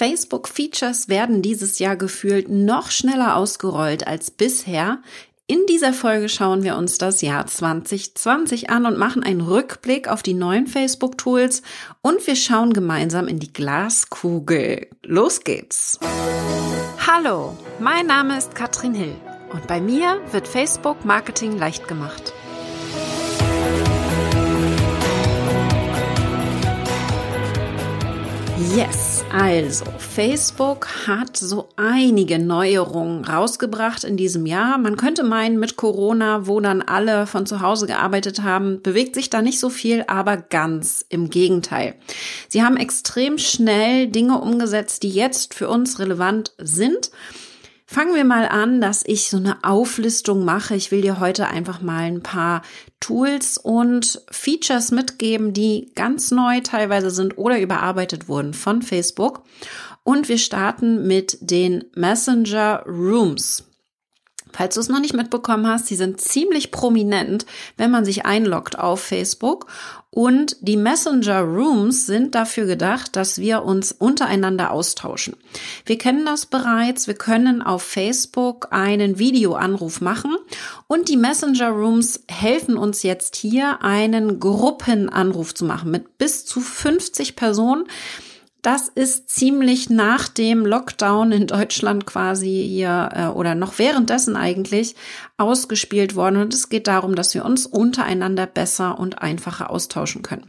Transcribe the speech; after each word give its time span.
Facebook-Features 0.00 1.10
werden 1.10 1.42
dieses 1.42 1.78
Jahr 1.78 1.94
gefühlt 1.94 2.48
noch 2.48 2.90
schneller 2.90 3.36
ausgerollt 3.36 4.06
als 4.06 4.30
bisher. 4.30 5.02
In 5.46 5.58
dieser 5.68 5.92
Folge 5.92 6.30
schauen 6.30 6.62
wir 6.62 6.76
uns 6.76 6.96
das 6.96 7.20
Jahr 7.20 7.46
2020 7.46 8.70
an 8.70 8.86
und 8.86 8.96
machen 8.96 9.22
einen 9.22 9.42
Rückblick 9.42 10.08
auf 10.08 10.22
die 10.22 10.32
neuen 10.32 10.66
Facebook-Tools 10.66 11.60
und 12.00 12.26
wir 12.26 12.34
schauen 12.34 12.72
gemeinsam 12.72 13.28
in 13.28 13.40
die 13.40 13.52
Glaskugel. 13.52 14.88
Los 15.02 15.44
geht's! 15.44 16.00
Hallo, 17.06 17.54
mein 17.78 18.06
Name 18.06 18.38
ist 18.38 18.54
Katrin 18.54 18.94
Hill 18.94 19.14
und 19.52 19.66
bei 19.66 19.82
mir 19.82 20.18
wird 20.32 20.48
Facebook 20.48 21.04
Marketing 21.04 21.58
leicht 21.58 21.88
gemacht. 21.88 22.32
Yes, 28.68 29.24
also 29.32 29.86
Facebook 29.98 30.86
hat 31.06 31.36
so 31.36 31.70
einige 31.76 32.38
Neuerungen 32.38 33.24
rausgebracht 33.24 34.04
in 34.04 34.18
diesem 34.18 34.44
Jahr. 34.44 34.76
Man 34.76 34.98
könnte 34.98 35.24
meinen, 35.24 35.58
mit 35.58 35.76
Corona, 35.76 36.46
wo 36.46 36.60
dann 36.60 36.82
alle 36.82 37.26
von 37.26 37.46
zu 37.46 37.62
Hause 37.62 37.86
gearbeitet 37.86 38.42
haben, 38.42 38.82
bewegt 38.82 39.14
sich 39.14 39.30
da 39.30 39.40
nicht 39.40 39.58
so 39.58 39.70
viel, 39.70 40.04
aber 40.06 40.36
ganz 40.36 41.04
im 41.08 41.30
Gegenteil. 41.30 41.94
Sie 42.48 42.62
haben 42.62 42.76
extrem 42.76 43.38
schnell 43.38 44.08
Dinge 44.08 44.38
umgesetzt, 44.40 45.04
die 45.04 45.10
jetzt 45.10 45.54
für 45.54 45.68
uns 45.68 45.98
relevant 45.98 46.52
sind 46.58 47.10
Fangen 47.92 48.14
wir 48.14 48.24
mal 48.24 48.46
an, 48.46 48.80
dass 48.80 49.02
ich 49.04 49.28
so 49.30 49.36
eine 49.36 49.64
Auflistung 49.64 50.44
mache. 50.44 50.76
Ich 50.76 50.92
will 50.92 51.02
dir 51.02 51.18
heute 51.18 51.48
einfach 51.48 51.80
mal 51.80 52.04
ein 52.04 52.22
paar 52.22 52.62
Tools 53.00 53.56
und 53.58 54.22
Features 54.30 54.90
mitgeben, 54.90 55.52
die 55.52 55.90
ganz 55.94 56.30
neu 56.30 56.60
teilweise 56.60 57.10
sind 57.10 57.38
oder 57.38 57.58
überarbeitet 57.58 58.28
wurden 58.28 58.54
von 58.54 58.82
Facebook. 58.82 59.42
Und 60.02 60.28
wir 60.28 60.38
starten 60.38 61.06
mit 61.06 61.38
den 61.40 61.84
Messenger 61.94 62.84
Rooms. 62.86 63.69
Falls 64.52 64.74
du 64.74 64.80
es 64.80 64.88
noch 64.88 65.00
nicht 65.00 65.14
mitbekommen 65.14 65.66
hast, 65.66 65.86
sie 65.86 65.96
sind 65.96 66.20
ziemlich 66.20 66.70
prominent, 66.70 67.46
wenn 67.76 67.90
man 67.90 68.04
sich 68.04 68.26
einloggt 68.26 68.78
auf 68.78 69.00
Facebook. 69.00 69.66
Und 70.12 70.56
die 70.60 70.76
Messenger 70.76 71.42
Rooms 71.42 72.06
sind 72.06 72.34
dafür 72.34 72.66
gedacht, 72.66 73.14
dass 73.14 73.38
wir 73.38 73.62
uns 73.62 73.92
untereinander 73.92 74.72
austauschen. 74.72 75.36
Wir 75.86 75.98
kennen 75.98 76.26
das 76.26 76.46
bereits. 76.46 77.06
Wir 77.06 77.14
können 77.14 77.62
auf 77.62 77.82
Facebook 77.82 78.68
einen 78.72 79.20
Videoanruf 79.20 80.00
machen 80.00 80.36
und 80.88 81.08
die 81.08 81.16
Messenger 81.16 81.68
Rooms 81.70 82.24
helfen 82.28 82.76
uns 82.76 83.04
jetzt 83.04 83.36
hier 83.36 83.82
einen 83.82 84.40
Gruppenanruf 84.40 85.54
zu 85.54 85.64
machen 85.64 85.92
mit 85.92 86.18
bis 86.18 86.44
zu 86.44 86.60
50 86.60 87.36
Personen. 87.36 87.84
Das 88.62 88.88
ist 88.88 89.30
ziemlich 89.30 89.88
nach 89.88 90.28
dem 90.28 90.66
Lockdown 90.66 91.32
in 91.32 91.46
Deutschland 91.46 92.04
quasi 92.04 92.66
hier 92.68 93.08
äh, 93.14 93.26
oder 93.26 93.54
noch 93.54 93.78
währenddessen 93.78 94.36
eigentlich 94.36 94.96
ausgespielt 95.38 96.14
worden. 96.14 96.36
Und 96.36 96.52
es 96.52 96.68
geht 96.68 96.86
darum, 96.86 97.14
dass 97.14 97.34
wir 97.34 97.44
uns 97.44 97.64
untereinander 97.64 98.46
besser 98.46 98.98
und 98.98 99.22
einfacher 99.22 99.70
austauschen 99.70 100.22
können. 100.22 100.46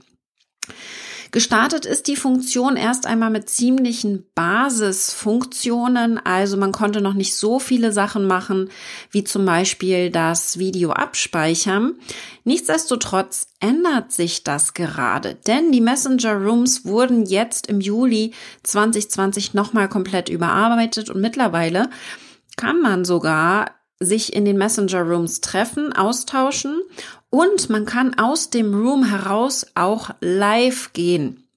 Gestartet 1.32 1.86
ist 1.86 2.08
die 2.08 2.18
Funktion 2.18 2.76
erst 2.76 3.06
einmal 3.06 3.30
mit 3.30 3.50
ziemlichen 3.50 4.26
Basisfunktionen. 4.36 6.20
Also 6.26 6.58
man 6.58 6.74
konnte 6.74 7.00
noch 7.00 7.14
nicht 7.14 7.36
so 7.36 7.58
viele 7.58 7.94
Sachen 7.94 8.28
machen, 8.28 8.70
wie 9.12 9.24
zum 9.24 9.46
Beispiel 9.46 10.10
das 10.10 10.60
Video 10.60 10.92
abspeichern. 10.92 11.96
Nichtsdestotrotz 12.44 13.48
ändert 13.62 14.12
sich 14.12 14.44
das 14.44 14.74
gerade, 14.74 15.36
denn 15.48 15.72
die 15.72 15.80
Messenger 15.80 16.34
Rooms 16.34 16.84
wurden 16.84 17.26
jetzt 17.26 17.68
im 17.68 17.80
Juli 17.80 18.34
2020 18.64 19.54
nochmal 19.54 19.88
komplett 19.88 20.28
überarbeitet 20.28 21.10
und 21.10 21.22
mittlerweile 21.22 21.90
kann 22.58 22.82
man 22.82 23.06
sogar 23.06 23.72
sich 24.02 24.34
in 24.34 24.44
den 24.44 24.58
Messenger 24.58 25.04
Rooms 25.04 25.40
treffen, 25.40 25.94
austauschen 25.94 26.82
und 27.32 27.72
man 27.72 27.86
kann 27.86 28.20
aus 28.20 28.52
dem 28.52 28.76
Room 28.76 29.04
heraus 29.04 29.66
auch 29.74 30.12
live 30.20 30.94
gehen. 30.94 31.48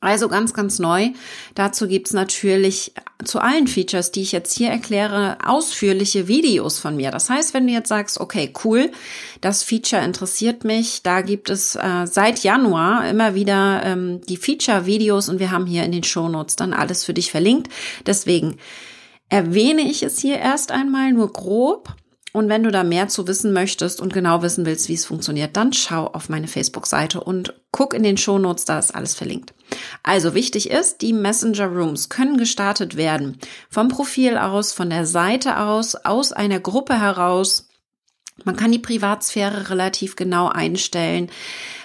Also 0.00 0.28
ganz, 0.28 0.52
ganz 0.52 0.78
neu. 0.78 1.08
Dazu 1.54 1.88
gibt's 1.88 2.12
natürlich 2.12 2.92
zu 3.24 3.40
allen 3.40 3.66
Features, 3.66 4.12
die 4.12 4.20
ich 4.20 4.30
jetzt 4.30 4.52
hier 4.52 4.68
erkläre, 4.68 5.38
ausführliche 5.44 6.28
Videos 6.28 6.78
von 6.78 6.96
mir. 6.96 7.10
Das 7.10 7.30
heißt, 7.30 7.54
wenn 7.54 7.66
du 7.66 7.72
jetzt 7.72 7.88
sagst, 7.88 8.20
okay, 8.20 8.52
cool, 8.64 8.92
das 9.40 9.62
Feature 9.62 10.04
interessiert 10.04 10.64
mich, 10.64 11.02
da 11.02 11.22
gibt 11.22 11.48
es 11.48 11.76
äh, 11.76 12.06
seit 12.06 12.44
Januar 12.44 13.08
immer 13.08 13.34
wieder 13.34 13.82
ähm, 13.84 14.20
die 14.28 14.36
Feature-Videos 14.36 15.30
und 15.30 15.40
wir 15.40 15.50
haben 15.50 15.66
hier 15.66 15.84
in 15.84 15.92
den 15.92 16.04
Shownotes 16.04 16.56
dann 16.56 16.74
alles 16.74 17.04
für 17.04 17.14
dich 17.14 17.30
verlinkt. 17.30 17.72
Deswegen 18.04 18.58
erwähne 19.30 19.82
ich 19.82 20.02
es 20.02 20.20
hier 20.20 20.38
erst 20.38 20.72
einmal 20.72 21.12
nur 21.12 21.32
grob. 21.32 21.96
Und 22.36 22.50
wenn 22.50 22.64
du 22.64 22.70
da 22.70 22.84
mehr 22.84 23.08
zu 23.08 23.26
wissen 23.26 23.54
möchtest 23.54 23.98
und 23.98 24.12
genau 24.12 24.42
wissen 24.42 24.66
willst, 24.66 24.90
wie 24.90 24.92
es 24.92 25.06
funktioniert, 25.06 25.56
dann 25.56 25.72
schau 25.72 26.04
auf 26.08 26.28
meine 26.28 26.48
Facebook-Seite 26.48 27.18
und 27.24 27.54
guck 27.72 27.94
in 27.94 28.02
den 28.02 28.18
Shownotes, 28.18 28.66
da 28.66 28.78
ist 28.78 28.94
alles 28.94 29.14
verlinkt. 29.14 29.54
Also 30.02 30.34
wichtig 30.34 30.68
ist, 30.68 31.00
die 31.00 31.14
Messenger 31.14 31.68
Rooms 31.68 32.10
können 32.10 32.36
gestartet 32.36 32.98
werden. 32.98 33.38
Vom 33.70 33.88
Profil 33.88 34.36
aus, 34.36 34.74
von 34.74 34.90
der 34.90 35.06
Seite 35.06 35.60
aus, 35.60 35.94
aus 35.94 36.32
einer 36.32 36.60
Gruppe 36.60 37.00
heraus. 37.00 37.65
Man 38.44 38.56
kann 38.56 38.70
die 38.70 38.78
Privatsphäre 38.78 39.70
relativ 39.70 40.14
genau 40.14 40.48
einstellen. 40.48 41.30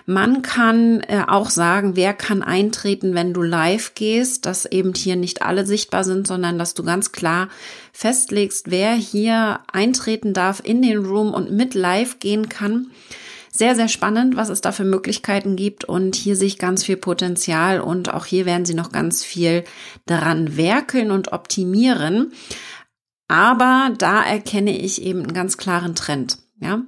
Man 0.06 0.42
kann 0.42 1.02
äh, 1.02 1.24
auch 1.28 1.50
sagen, 1.50 1.96
wer 1.96 2.14
kann 2.14 2.44
eintreten, 2.44 3.16
wenn 3.16 3.34
du 3.34 3.42
live 3.42 3.94
gehst, 3.96 4.46
dass 4.46 4.66
eben 4.66 4.94
hier 4.94 5.16
nicht 5.16 5.42
alle 5.42 5.66
sichtbar 5.66 6.04
sind, 6.04 6.28
sondern 6.28 6.60
dass 6.60 6.74
du 6.74 6.84
ganz 6.84 7.12
klar 7.12 7.48
festlegst, 7.94 8.70
wer 8.70 8.94
hier 8.94 9.62
eintreten 9.72 10.34
darf 10.34 10.62
in 10.64 10.82
den 10.82 11.06
Room 11.06 11.34
und 11.34 11.52
mit 11.52 11.74
live 11.74 12.20
gehen 12.20 12.50
kann. 12.50 12.88
Sehr, 13.54 13.76
sehr 13.76 13.90
spannend, 13.90 14.38
was 14.38 14.50
es 14.50 14.62
da 14.62 14.72
für 14.72 14.86
Möglichkeiten 14.86 15.58
gibt 15.58 15.84
und 15.84 16.16
hier 16.16 16.38
sehe 16.38 16.48
ich 16.48 16.58
ganz 16.58 16.86
viel 16.86 16.96
Potenzial 16.96 17.82
und 17.82 18.14
auch 18.14 18.26
hier 18.26 18.46
werden 18.46 18.66
sie 18.66 18.74
noch 18.74 18.94
ganz 18.94 19.26
viel 19.26 19.66
daran 20.06 20.56
werkeln 20.56 21.12
und 21.12 21.34
optimieren. 21.34 22.32
Aber 23.32 23.94
da 23.98 24.22
erkenne 24.22 24.78
ich 24.78 25.02
eben 25.02 25.20
einen 25.20 25.34
ganz 25.34 25.56
klaren 25.56 25.96
Trend. 25.96 26.40
Ja, 26.60 26.82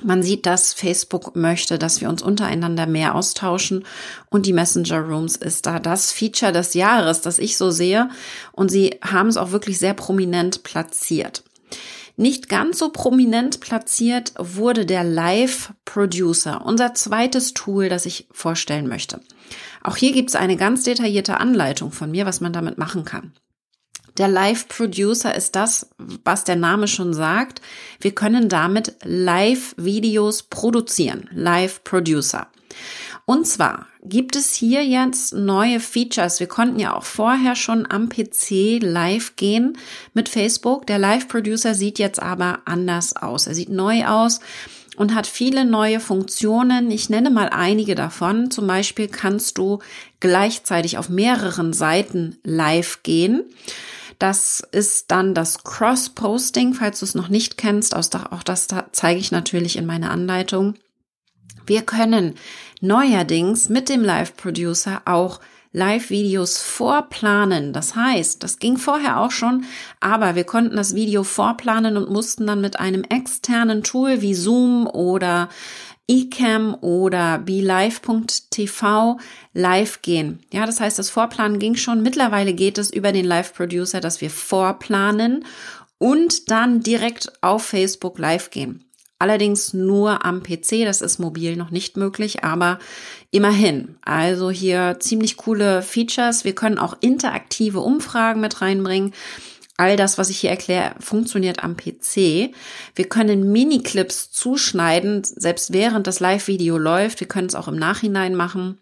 man 0.00 0.22
sieht, 0.22 0.46
dass 0.46 0.72
Facebook 0.72 1.34
möchte, 1.34 1.76
dass 1.76 2.00
wir 2.00 2.08
uns 2.08 2.22
untereinander 2.22 2.86
mehr 2.86 3.16
austauschen 3.16 3.84
und 4.30 4.46
die 4.46 4.52
Messenger 4.52 5.00
Rooms 5.00 5.34
ist 5.34 5.66
da 5.66 5.80
das 5.80 6.12
Feature 6.12 6.52
des 6.52 6.74
Jahres, 6.74 7.20
das 7.20 7.40
ich 7.40 7.56
so 7.56 7.72
sehe 7.72 8.10
und 8.52 8.70
sie 8.70 9.00
haben 9.02 9.28
es 9.28 9.36
auch 9.36 9.50
wirklich 9.50 9.80
sehr 9.80 9.94
prominent 9.94 10.62
platziert. 10.62 11.42
Nicht 12.16 12.48
ganz 12.48 12.78
so 12.78 12.90
prominent 12.90 13.58
platziert 13.58 14.34
wurde 14.38 14.86
der 14.86 15.02
Live 15.02 15.72
Producer, 15.84 16.64
unser 16.64 16.94
zweites 16.94 17.54
Tool, 17.54 17.88
das 17.88 18.06
ich 18.06 18.28
vorstellen 18.30 18.86
möchte. 18.86 19.20
Auch 19.82 19.96
hier 19.96 20.12
gibt 20.12 20.28
es 20.28 20.36
eine 20.36 20.56
ganz 20.56 20.84
detaillierte 20.84 21.40
Anleitung 21.40 21.90
von 21.90 22.12
mir, 22.12 22.24
was 22.24 22.40
man 22.40 22.52
damit 22.52 22.78
machen 22.78 23.04
kann. 23.04 23.32
Der 24.18 24.28
Live 24.28 24.68
Producer 24.68 25.34
ist 25.34 25.56
das, 25.56 25.90
was 25.98 26.44
der 26.44 26.56
Name 26.56 26.88
schon 26.88 27.12
sagt. 27.12 27.60
Wir 28.00 28.14
können 28.14 28.48
damit 28.48 28.94
Live-Videos 29.02 30.44
produzieren. 30.44 31.28
Live 31.32 31.84
Producer. 31.84 32.46
Und 33.26 33.46
zwar 33.46 33.86
gibt 34.04 34.36
es 34.36 34.54
hier 34.54 34.86
jetzt 34.86 35.34
neue 35.34 35.80
Features. 35.80 36.40
Wir 36.40 36.46
konnten 36.46 36.78
ja 36.78 36.94
auch 36.94 37.04
vorher 37.04 37.56
schon 37.56 37.90
am 37.90 38.08
PC 38.08 38.80
live 38.80 39.36
gehen 39.36 39.76
mit 40.14 40.28
Facebook. 40.28 40.86
Der 40.86 40.98
Live 40.98 41.28
Producer 41.28 41.74
sieht 41.74 41.98
jetzt 41.98 42.22
aber 42.22 42.60
anders 42.64 43.16
aus. 43.16 43.46
Er 43.46 43.54
sieht 43.54 43.68
neu 43.68 44.06
aus 44.06 44.40
und 44.96 45.14
hat 45.14 45.26
viele 45.26 45.64
neue 45.64 46.00
Funktionen. 46.00 46.90
Ich 46.90 47.10
nenne 47.10 47.30
mal 47.30 47.48
einige 47.50 47.96
davon. 47.96 48.50
Zum 48.50 48.66
Beispiel 48.66 49.08
kannst 49.08 49.58
du 49.58 49.80
gleichzeitig 50.20 50.96
auf 50.96 51.08
mehreren 51.08 51.72
Seiten 51.72 52.38
live 52.44 53.02
gehen. 53.02 53.44
Das 54.18 54.62
ist 54.72 55.10
dann 55.10 55.34
das 55.34 55.62
Cross-Posting, 55.64 56.74
falls 56.74 57.00
du 57.00 57.04
es 57.04 57.14
noch 57.14 57.28
nicht 57.28 57.58
kennst. 57.58 57.94
Auch 57.94 58.42
das 58.42 58.68
zeige 58.92 59.20
ich 59.20 59.30
natürlich 59.30 59.76
in 59.76 59.86
meiner 59.86 60.10
Anleitung. 60.10 60.74
Wir 61.66 61.82
können 61.82 62.34
neuerdings 62.80 63.68
mit 63.68 63.88
dem 63.88 64.02
Live 64.04 64.36
Producer 64.36 65.02
auch 65.04 65.40
Live-Videos 65.72 66.58
vorplanen. 66.58 67.74
Das 67.74 67.94
heißt, 67.94 68.42
das 68.42 68.58
ging 68.58 68.78
vorher 68.78 69.20
auch 69.20 69.30
schon, 69.30 69.64
aber 70.00 70.34
wir 70.34 70.44
konnten 70.44 70.76
das 70.76 70.94
Video 70.94 71.22
vorplanen 71.22 71.98
und 71.98 72.08
mussten 72.08 72.46
dann 72.46 72.62
mit 72.62 72.80
einem 72.80 73.04
externen 73.04 73.82
Tool 73.82 74.22
wie 74.22 74.32
Zoom 74.32 74.86
oder 74.86 75.50
eCam 76.08 76.76
oder 76.80 77.38
BeLive.tv 77.38 79.18
live 79.52 80.02
gehen. 80.02 80.40
Ja, 80.52 80.66
das 80.66 80.80
heißt, 80.80 80.98
das 80.98 81.10
Vorplanen 81.10 81.58
ging 81.58 81.76
schon. 81.76 82.02
Mittlerweile 82.02 82.54
geht 82.54 82.78
es 82.78 82.92
über 82.92 83.12
den 83.12 83.24
Live 83.24 83.54
Producer, 83.54 84.00
dass 84.00 84.20
wir 84.20 84.30
vorplanen 84.30 85.44
und 85.98 86.50
dann 86.50 86.80
direkt 86.80 87.32
auf 87.42 87.64
Facebook 87.64 88.18
live 88.18 88.50
gehen. 88.50 88.84
Allerdings 89.18 89.72
nur 89.72 90.26
am 90.26 90.42
PC, 90.42 90.84
das 90.84 91.00
ist 91.00 91.18
mobil 91.18 91.56
noch 91.56 91.70
nicht 91.70 91.96
möglich, 91.96 92.44
aber 92.44 92.78
immerhin. 93.30 93.96
Also 94.02 94.50
hier 94.50 94.98
ziemlich 95.00 95.38
coole 95.38 95.80
Features. 95.80 96.44
Wir 96.44 96.54
können 96.54 96.78
auch 96.78 96.98
interaktive 97.00 97.80
Umfragen 97.80 98.42
mit 98.42 98.60
reinbringen. 98.60 99.14
All 99.78 99.96
das, 99.96 100.16
was 100.16 100.30
ich 100.30 100.38
hier 100.38 100.50
erkläre, 100.50 100.94
funktioniert 101.00 101.62
am 101.62 101.76
PC. 101.76 102.54
Wir 102.94 103.08
können 103.08 103.52
Mini-Clips 103.52 104.30
zuschneiden, 104.30 105.22
selbst 105.24 105.72
während 105.72 106.06
das 106.06 106.20
Live-Video 106.20 106.78
läuft. 106.78 107.20
Wir 107.20 107.28
können 107.28 107.48
es 107.48 107.54
auch 107.54 107.68
im 107.68 107.76
Nachhinein 107.76 108.34
machen. 108.34 108.78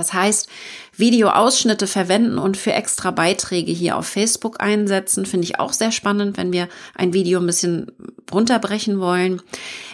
Das 0.00 0.14
heißt, 0.14 0.48
Videoausschnitte 0.96 1.86
verwenden 1.86 2.38
und 2.38 2.56
für 2.56 2.72
extra 2.72 3.10
Beiträge 3.10 3.70
hier 3.70 3.98
auf 3.98 4.06
Facebook 4.06 4.62
einsetzen, 4.62 5.26
finde 5.26 5.44
ich 5.44 5.60
auch 5.60 5.74
sehr 5.74 5.92
spannend, 5.92 6.38
wenn 6.38 6.52
wir 6.52 6.68
ein 6.94 7.12
Video 7.12 7.38
ein 7.38 7.46
bisschen 7.46 7.92
runterbrechen 8.32 8.98
wollen. 8.98 9.42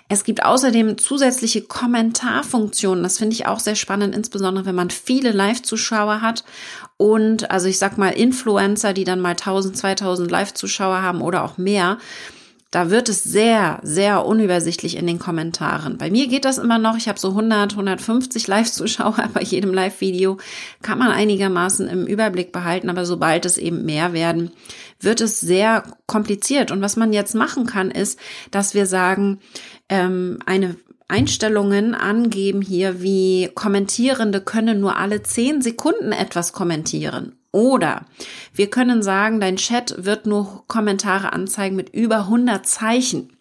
Es 0.09 0.23
gibt 0.23 0.45
außerdem 0.45 0.99
zusätzliche 0.99 1.63
Kommentarfunktionen. 1.63 3.03
Das 3.03 3.19
finde 3.19 3.35
ich 3.35 3.47
auch 3.47 3.59
sehr 3.59 3.75
spannend, 3.75 4.15
insbesondere 4.15 4.65
wenn 4.65 4.77
man 4.77 4.91
viele 4.91 5.33
Live-Zuschauer 5.33 6.21
hat 6.21 6.45
und 6.97 7.51
also 7.51 7.67
ich 7.67 7.79
sag 7.79 7.99
mal 7.99 8.11
Influencer, 8.11 8.93
die 8.93 9.05
dann 9.05 9.21
mal 9.21 9.31
1000, 9.31 9.77
2000 9.77 10.31
Live-Zuschauer 10.31 11.03
haben 11.03 11.21
oder 11.21 11.43
auch 11.43 11.59
mehr 11.59 11.99
da 12.71 12.91
wird 12.91 13.09
es 13.09 13.23
sehr, 13.23 13.79
sehr 13.83 14.27
unübersichtlich 14.27 14.97
in 14.97 15.07
den 15.07 15.19
Kommentaren. 15.19 15.99
Bei 15.99 16.11
mir 16.11 16.27
geht 16.27 16.45
das 16.45 16.59
immer 16.59 16.79
noch. 16.79 16.97
Ich 16.97 17.09
habe 17.09 17.19
so 17.19 17.29
100, 17.29 17.73
150 17.73 18.47
Live-Zuschauer 18.49 19.29
bei 19.35 19.43
jedem 19.43 19.73
Live-Video. 19.73 20.39
Kann 20.83 20.99
man 20.99 21.11
einigermaßen 21.11 21.89
im 21.89 22.07
Überblick 22.07 22.51
behalten, 22.51 22.91
aber 22.91 23.07
sobald 23.07 23.47
es 23.47 23.57
eben 23.57 23.85
mehr 23.85 24.13
werden, 24.13 24.51
wird 25.01 25.21
es 25.21 25.41
sehr 25.41 25.85
kompliziert. 26.07 26.73
Und 26.73 26.81
was 26.81 26.97
man 26.97 27.13
jetzt 27.13 27.35
machen 27.35 27.67
kann, 27.67 27.91
ist, 27.91 28.19
dass 28.51 28.75
wir 28.75 28.87
sagen, 28.87 29.39
ähm, 29.89 30.41
eine 30.45 30.77
Einstellungen 31.09 31.95
angeben 31.95 32.63
hier, 32.63 33.01
wie 33.01 33.49
Kommentierende 33.55 34.41
können 34.41 34.81
nur 34.81 34.97
alle 34.97 35.23
zehn 35.23 35.63
Sekunden 35.63 36.11
etwas 36.11 36.53
kommentieren 36.53 37.36
oder 37.53 38.07
wir 38.53 38.69
können 38.71 39.03
sagen, 39.03 39.41
dein 39.41 39.57
Chat 39.57 40.05
wird 40.05 40.27
nur 40.27 40.65
Kommentare 40.67 41.33
anzeigen 41.33 41.77
mit 41.77 41.91
über 41.95 42.19
100 42.19 42.67
Zeichen. 42.67 43.33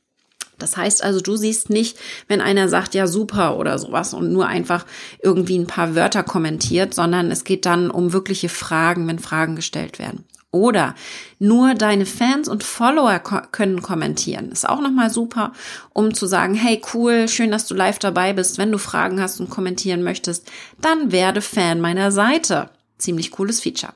Das 0.58 0.78
heißt 0.78 1.04
also, 1.04 1.20
du 1.20 1.36
siehst 1.36 1.70
nicht, 1.70 1.98
wenn 2.28 2.42
einer 2.42 2.70
sagt, 2.70 2.94
ja 2.94 3.08
super 3.08 3.58
oder 3.58 3.78
sowas 3.78 4.14
und 4.14 4.32
nur 4.32 4.48
einfach 4.48 4.86
irgendwie 5.22 5.58
ein 5.58 5.68
paar 5.68 5.96
Wörter 5.96 6.24
kommentiert, 6.24 6.94
sondern 6.94 7.30
es 7.30 7.44
geht 7.44 7.66
dann 7.66 7.92
um 7.92 8.14
wirkliche 8.14 8.50
Fragen, 8.50 9.08
wenn 9.08 9.20
Fragen 9.20 9.56
gestellt 9.56 10.00
werden. 10.00 10.24
Oder 10.52 10.96
nur 11.38 11.74
deine 11.74 12.06
Fans 12.06 12.48
und 12.48 12.64
Follower 12.64 13.20
ko 13.20 13.42
können 13.52 13.82
kommentieren. 13.82 14.54
Ist 14.54 14.70
auch 14.70 14.80
nochmal 14.80 15.10
super, 15.10 15.52
um 15.92 16.14
zu 16.14 16.28
sagen, 16.28 16.54
hey 16.54 16.82
cool, 16.94 17.28
schön, 17.28 17.52
dass 17.52 17.68
du 17.68 17.76
live 17.76 18.00
dabei 18.00 18.32
bist. 18.32 18.58
Wenn 18.58 18.72
du 18.72 18.78
Fragen 18.78 19.20
hast 19.20 19.42
und 19.42 19.50
kommentieren 19.50 20.02
möchtest, 20.02 20.50
dann 20.80 21.12
werde 21.12 21.42
Fan 21.42 21.82
meiner 21.82 22.10
Seite. 22.14 22.70
Ziemlich 22.98 23.32
cooles 23.32 23.62
Feature. 23.62 23.94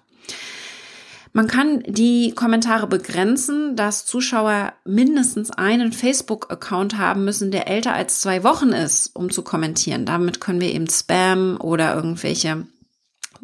Man 1.31 1.48
kann 1.48 1.84
die 1.86 2.34
Kommentare 2.34 2.88
begrenzen, 2.88 3.75
dass 3.75 4.06
Zuschauer 4.06 4.74
mindestens 4.84 5.51
einen 5.51 5.94
Facebook-Account 5.94 6.98
haben 6.98 7.24
müssen, 7.24 7.51
der 7.51 7.68
älter 7.68 7.94
als 7.94 8.22
zwei 8.22 8.44
Wochen 8.44 8.69
ist, 8.69 9.16
um 9.16 9.30
zu 9.30 9.44
kommentieren. 9.44 10.06
Damit 10.06 10.42
können 10.42 10.60
wir 10.60 10.74
eben 10.74 10.90
Spam 10.90 11.57
oder 11.62 11.96
irgendwelche 11.96 12.66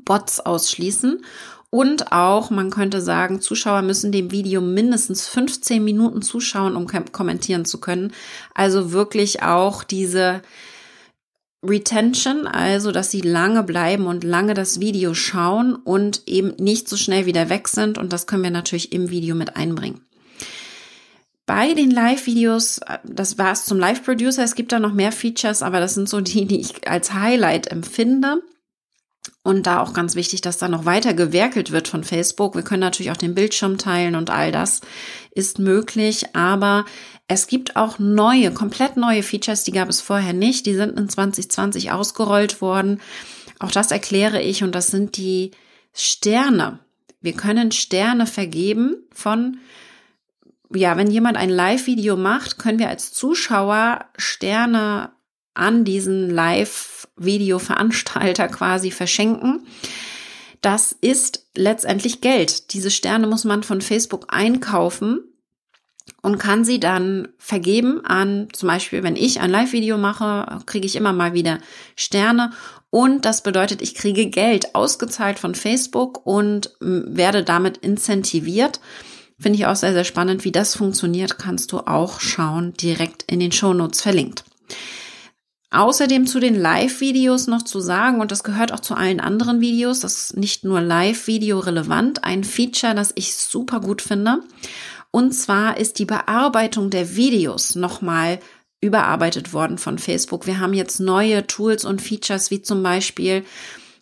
Bots 0.04 0.40
ausschließen. 0.40 1.24
Und 1.70 2.12
auch, 2.12 2.50
man 2.50 2.70
könnte 2.70 3.02
sagen, 3.02 3.42
Zuschauer 3.42 3.82
müssen 3.82 4.12
dem 4.12 4.32
Video 4.32 4.62
mindestens 4.62 5.28
15 5.28 5.84
Minuten 5.84 6.22
zuschauen, 6.22 6.76
um 6.76 6.88
kommentieren 6.88 7.66
zu 7.66 7.80
können. 7.80 8.14
Also 8.54 8.94
wirklich 8.94 9.44
auch 9.44 9.84
diese 9.84 10.42
Retention, 11.68 12.48
also 12.48 12.92
dass 12.92 13.12
sie 13.12 13.22
lange 13.22 13.64
bleiben 13.64 14.08
und 14.08 14.24
lange 14.24 14.54
das 14.54 14.80
Video 14.80 15.14
schauen 15.14 15.76
und 15.76 16.24
eben 16.28 16.54
nicht 16.58 16.88
so 16.88 16.98
schnell 16.98 17.26
wieder 17.26 17.50
weg 17.50 17.68
sind. 17.68 17.98
Und 17.98 18.14
das 18.14 18.28
können 18.28 18.44
wir 18.44 18.52
natürlich 18.52 18.92
im 18.92 19.10
Video 19.10 19.36
mit 19.36 19.56
einbringen. 19.56 20.02
Bei 21.46 21.74
den 21.74 21.92
Live-Videos, 21.92 22.82
das 23.04 23.38
war 23.38 23.52
es 23.52 23.66
zum 23.66 23.78
Live-Producer, 23.78 24.44
es 24.44 24.56
gibt 24.56 24.72
da 24.72 24.80
noch 24.80 24.94
mehr 24.94 25.12
Features, 25.12 25.62
aber 25.62 25.80
das 25.80 25.94
sind 25.94 26.10
so 26.10 26.20
die, 26.20 26.46
die 26.46 26.60
ich 26.60 26.88
als 26.88 27.14
Highlight 27.14 27.68
empfinde. 27.68 28.42
Und 29.44 29.68
da 29.68 29.82
auch 29.82 29.94
ganz 29.94 30.16
wichtig, 30.16 30.42
dass 30.42 30.58
da 30.58 30.68
noch 30.68 30.86
weiter 30.86 31.14
gewerkelt 31.14 31.72
wird 31.72 31.88
von 31.88 32.04
Facebook. 32.04 32.56
Wir 32.56 32.64
können 32.64 32.82
natürlich 32.82 33.12
auch 33.12 33.18
den 33.18 33.36
Bildschirm 33.36 33.78
teilen 33.78 34.16
und 34.16 34.30
all 34.30 34.52
das 34.52 34.82
ist 35.32 35.60
möglich, 35.60 36.36
aber 36.36 36.86
es 37.28 37.48
gibt 37.48 37.76
auch 37.76 37.98
neue, 37.98 38.52
komplett 38.52 38.98
neue 38.98 39.24
Features, 39.24 39.64
die 39.64 39.72
gab 39.72 39.90
es 39.90 40.02
vorher 40.02 40.34
nicht. 40.34 40.66
Die 40.66 40.76
sind 40.76 40.98
in 40.98 41.10
2020 41.10 41.92
ausgerollt 41.92 42.62
worden. 42.62 43.02
Auch 43.60 43.72
das 43.72 43.92
erkläre 43.92 44.42
ich 44.42 44.64
und 44.64 44.76
das 44.76 44.88
sind 44.88 45.18
die 45.18 45.52
Sterne. 45.94 46.80
Wir 47.22 47.34
können 47.34 47.72
Sterne 47.72 48.28
vergeben 48.28 48.98
von, 49.12 49.58
ja, 50.74 50.98
wenn 50.98 51.10
jemand 51.10 51.38
ein 51.38 51.50
Live-Video 51.50 52.16
macht, 52.16 52.60
können 52.60 52.78
wir 52.78 52.90
als 52.90 53.14
Zuschauer 53.14 54.06
Sterne 54.18 55.15
an 55.56 55.84
diesen 55.84 56.30
Live-Video-Veranstalter 56.30 58.48
quasi 58.48 58.92
verschenken. 58.92 59.66
Das 60.62 60.96
ist 61.00 61.48
letztendlich 61.56 62.22
Geld. 62.22 62.74
Diese 62.74 62.92
Sterne 62.92 63.28
muss 63.28 63.44
man 63.44 63.64
von 63.64 63.82
Facebook 63.82 64.28
einkaufen 64.30 65.20
und 66.22 66.40
kann 66.40 66.66
sie 66.66 66.80
dann 66.80 67.28
vergeben 67.38 68.04
an, 68.04 68.48
zum 68.52 68.68
Beispiel, 68.68 69.04
wenn 69.04 69.16
ich 69.16 69.42
ein 69.42 69.52
Live-Video 69.52 69.98
mache, 69.98 70.60
kriege 70.66 70.88
ich 70.88 70.96
immer 70.96 71.14
mal 71.14 71.34
wieder 71.34 71.60
Sterne. 71.96 72.52
Und 72.90 73.26
das 73.26 73.44
bedeutet, 73.44 73.82
ich 73.82 73.94
kriege 73.94 74.28
Geld 74.28 74.74
ausgezahlt 74.74 75.38
von 75.38 75.54
Facebook 75.54 76.26
und 76.26 76.72
werde 76.80 77.44
damit 77.44 77.78
incentiviert. 77.78 78.80
Finde 79.40 79.60
ich 79.60 79.66
auch 79.66 79.76
sehr, 79.76 79.94
sehr 79.94 80.06
spannend. 80.06 80.46
Wie 80.46 80.52
das 80.52 80.76
funktioniert, 80.76 81.38
kannst 81.38 81.74
du 81.74 81.80
auch 81.80 82.22
schauen, 82.22 82.74
direkt 82.74 83.24
in 83.24 83.40
den 83.40 83.52
Show 83.52 83.74
Notes 83.74 84.02
verlinkt. 84.02 84.46
Außerdem 85.76 86.26
zu 86.26 86.40
den 86.40 86.56
Live-Videos 86.56 87.48
noch 87.48 87.62
zu 87.62 87.82
sagen, 87.82 88.22
und 88.22 88.32
das 88.32 88.46
gehört 88.46 88.72
auch 88.72 88.80
zu 88.80 88.96
allen 88.96 89.20
anderen 89.20 89.60
Videos, 89.60 90.00
das 90.00 90.16
ist 90.16 90.38
nicht 90.38 90.64
nur 90.64 90.80
Live-Video 90.80 91.60
relevant, 91.60 92.24
ein 92.24 92.46
Feature, 92.46 92.96
das 92.96 93.12
ich 93.16 93.36
super 93.36 93.82
gut 93.82 94.02
finde. 94.02 94.40
Und 95.12 95.34
zwar 95.34 95.76
ist 95.76 96.00
die 96.00 96.06
Bearbeitung 96.06 96.92
der 96.92 97.18
Videos 97.18 97.76
nochmal 97.76 98.40
überarbeitet 98.80 99.52
worden 99.52 99.78
von 99.78 100.00
Facebook. 100.00 100.48
Wir 100.48 100.62
haben 100.62 100.74
jetzt 100.74 101.02
neue 101.02 101.46
Tools 101.46 101.84
und 101.84 102.02
Features, 102.02 102.52
wie 102.52 102.62
zum 102.62 102.82
Beispiel 102.82 103.44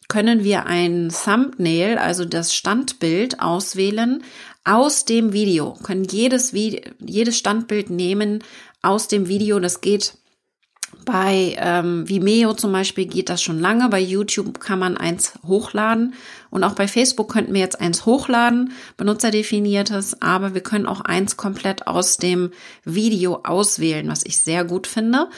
können 0.07 0.43
wir 0.43 0.67
ein 0.67 1.09
Thumbnail, 1.09 1.97
also 1.97 2.23
das 2.23 2.53
Standbild 2.53 3.39
auswählen 3.39 4.21
aus 4.63 5.05
dem 5.05 5.33
Video, 5.33 5.73
können 5.81 6.03
jedes, 6.03 6.53
Video, 6.53 6.81
jedes 6.99 7.35
Standbild 7.35 7.89
nehmen 7.89 8.43
aus 8.83 9.07
dem 9.07 9.27
Video. 9.27 9.59
Das 9.59 9.81
geht 9.81 10.13
bei 11.05 11.55
ähm, 11.59 12.07
Vimeo 12.07 12.53
zum 12.53 12.71
Beispiel 12.71 13.05
geht 13.05 13.29
das 13.29 13.41
schon 13.41 13.59
lange. 13.59 13.89
Bei 13.89 13.99
YouTube 13.99 14.59
kann 14.59 14.79
man 14.79 14.97
eins 14.97 15.33
hochladen. 15.45 16.13
Und 16.49 16.63
auch 16.63 16.75
bei 16.75 16.87
Facebook 16.87 17.31
könnten 17.31 17.53
wir 17.53 17.61
jetzt 17.61 17.81
eins 17.81 18.05
hochladen, 18.05 18.73
benutzerdefiniertes. 18.97 20.21
Aber 20.21 20.53
wir 20.53 20.61
können 20.61 20.85
auch 20.85 21.01
eins 21.01 21.35
komplett 21.35 21.87
aus 21.87 22.17
dem 22.17 22.51
Video 22.85 23.41
auswählen, 23.43 24.07
was 24.07 24.25
ich 24.25 24.37
sehr 24.37 24.63
gut 24.63 24.87
finde. 24.87 25.29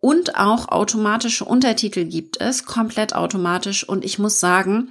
Und 0.00 0.36
auch 0.36 0.68
automatische 0.68 1.44
Untertitel 1.44 2.04
gibt 2.04 2.40
es, 2.40 2.64
komplett 2.64 3.14
automatisch. 3.14 3.86
Und 3.86 4.02
ich 4.04 4.18
muss 4.18 4.40
sagen, 4.40 4.88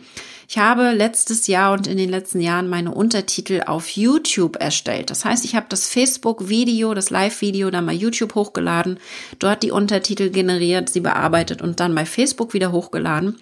ich 0.47 0.57
habe 0.57 0.93
letztes 0.93 1.45
Jahr 1.45 1.73
und 1.73 1.85
in 1.85 1.97
den 1.97 2.09
letzten 2.09 2.41
Jahren 2.41 2.69
meine 2.69 2.91
Untertitel 2.91 3.61
auf 3.67 3.89
YouTube 3.89 4.55
erstellt. 4.59 5.11
Das 5.11 5.23
heißt, 5.23 5.45
ich 5.45 5.55
habe 5.55 5.67
das 5.69 5.87
Facebook-Video, 5.87 6.95
das 6.95 7.11
Live-Video 7.11 7.69
dann 7.69 7.85
bei 7.85 7.93
YouTube 7.93 8.33
hochgeladen, 8.33 8.99
dort 9.37 9.61
die 9.61 9.69
Untertitel 9.69 10.31
generiert, 10.31 10.89
sie 10.89 11.01
bearbeitet 11.01 11.61
und 11.61 11.79
dann 11.79 11.93
bei 11.93 12.05
Facebook 12.05 12.53
wieder 12.55 12.71
hochgeladen. 12.71 13.37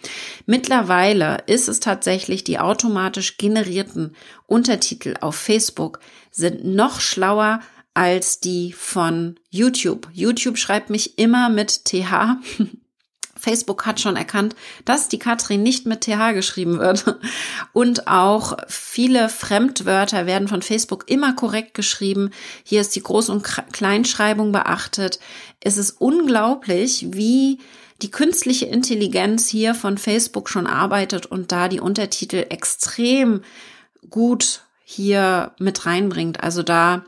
Mittlerweile 0.45 1.37
ist 1.47 1.69
es 1.69 1.79
tatsächlich, 1.79 2.43
die 2.43 2.59
automatisch 2.59 3.37
generierten 3.37 4.13
Untertitel 4.45 5.15
auf 5.21 5.35
Facebook 5.35 5.99
sind 6.31 6.65
noch 6.65 6.99
schlauer 6.99 7.61
als 7.97 8.39
die 8.39 8.73
von 8.73 9.39
YouTube. 9.49 10.07
YouTube 10.13 10.59
schreibt 10.59 10.91
mich 10.91 11.17
immer 11.17 11.49
mit 11.49 11.85
TH. 11.85 12.37
Facebook 13.35 13.87
hat 13.87 13.99
schon 13.99 14.15
erkannt, 14.15 14.55
dass 14.85 15.09
die 15.09 15.17
Katrin 15.17 15.63
nicht 15.63 15.87
mit 15.87 16.01
TH 16.01 16.33
geschrieben 16.33 16.77
wird. 16.77 17.17
Und 17.73 18.07
auch 18.07 18.55
viele 18.67 19.29
Fremdwörter 19.29 20.27
werden 20.27 20.47
von 20.47 20.61
Facebook 20.61 21.05
immer 21.07 21.33
korrekt 21.33 21.73
geschrieben. 21.73 22.29
Hier 22.63 22.81
ist 22.81 22.95
die 22.95 23.01
Groß- 23.01 23.31
und 23.31 23.41
Kleinschreibung 23.41 24.51
beachtet. 24.51 25.19
Es 25.59 25.77
ist 25.77 25.99
unglaublich, 25.99 27.07
wie 27.09 27.57
die 28.03 28.11
künstliche 28.11 28.67
Intelligenz 28.67 29.49
hier 29.49 29.73
von 29.73 29.97
Facebook 29.97 30.49
schon 30.49 30.67
arbeitet 30.67 31.25
und 31.25 31.51
da 31.51 31.67
die 31.67 31.79
Untertitel 31.79 32.45
extrem 32.49 33.41
gut 34.11 34.61
hier 34.83 35.53
mit 35.57 35.87
reinbringt. 35.87 36.43
Also 36.43 36.61
da 36.61 37.03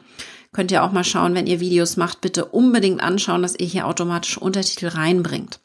könnt 0.51 0.71
ihr 0.71 0.83
auch 0.83 0.91
mal 0.91 1.03
schauen, 1.03 1.35
wenn 1.35 1.47
ihr 1.47 1.59
Videos 1.59 1.97
macht, 1.97 2.21
bitte 2.21 2.45
unbedingt 2.45 3.01
anschauen, 3.01 3.41
dass 3.41 3.57
ihr 3.57 3.67
hier 3.67 3.87
automatische 3.87 4.39
Untertitel 4.39 4.87
reinbringt. 4.87 5.59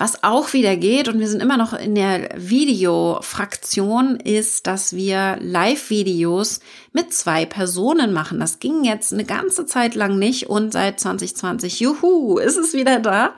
Was 0.00 0.24
auch 0.24 0.54
wieder 0.54 0.76
geht, 0.76 1.08
und 1.08 1.18
wir 1.18 1.28
sind 1.28 1.42
immer 1.42 1.58
noch 1.58 1.74
in 1.74 1.94
der 1.94 2.30
Videofraktion, 2.34 4.16
ist, 4.16 4.66
dass 4.66 4.96
wir 4.96 5.36
Live-Videos 5.42 6.60
mit 6.94 7.12
zwei 7.12 7.44
Personen 7.44 8.14
machen. 8.14 8.40
Das 8.40 8.60
ging 8.60 8.82
jetzt 8.82 9.12
eine 9.12 9.26
ganze 9.26 9.66
Zeit 9.66 9.94
lang 9.94 10.18
nicht 10.18 10.48
und 10.48 10.72
seit 10.72 11.00
2020, 11.00 11.80
juhu, 11.80 12.38
ist 12.38 12.56
es 12.56 12.72
wieder 12.72 12.98
da. 12.98 13.34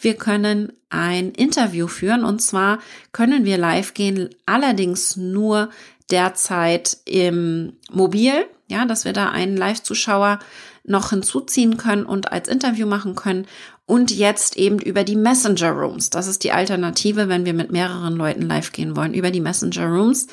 Wir 0.00 0.14
können 0.14 0.72
ein 0.88 1.32
Interview 1.32 1.86
führen 1.86 2.24
und 2.24 2.40
zwar 2.40 2.78
können 3.12 3.44
wir 3.44 3.58
live 3.58 3.92
gehen, 3.92 4.30
allerdings 4.46 5.16
nur 5.16 5.68
derzeit 6.10 6.96
im 7.04 7.74
Mobil, 7.92 8.46
ja, 8.68 8.84
dass 8.84 9.04
wir 9.04 9.12
da 9.12 9.30
einen 9.30 9.56
Live-Zuschauer 9.56 10.38
noch 10.84 11.10
hinzuziehen 11.10 11.76
können 11.76 12.04
und 12.04 12.32
als 12.32 12.48
Interview 12.48 12.86
machen 12.86 13.14
können 13.14 13.46
und 13.86 14.10
jetzt 14.10 14.56
eben 14.56 14.78
über 14.78 15.04
die 15.04 15.16
Messenger 15.16 15.70
Rooms. 15.70 16.10
Das 16.10 16.26
ist 16.26 16.44
die 16.44 16.52
Alternative, 16.52 17.28
wenn 17.28 17.44
wir 17.44 17.54
mit 17.54 17.70
mehreren 17.70 18.16
Leuten 18.16 18.42
live 18.42 18.72
gehen 18.72 18.96
wollen, 18.96 19.14
über 19.14 19.30
die 19.30 19.40
Messenger 19.40 19.86
Rooms. 19.86 20.26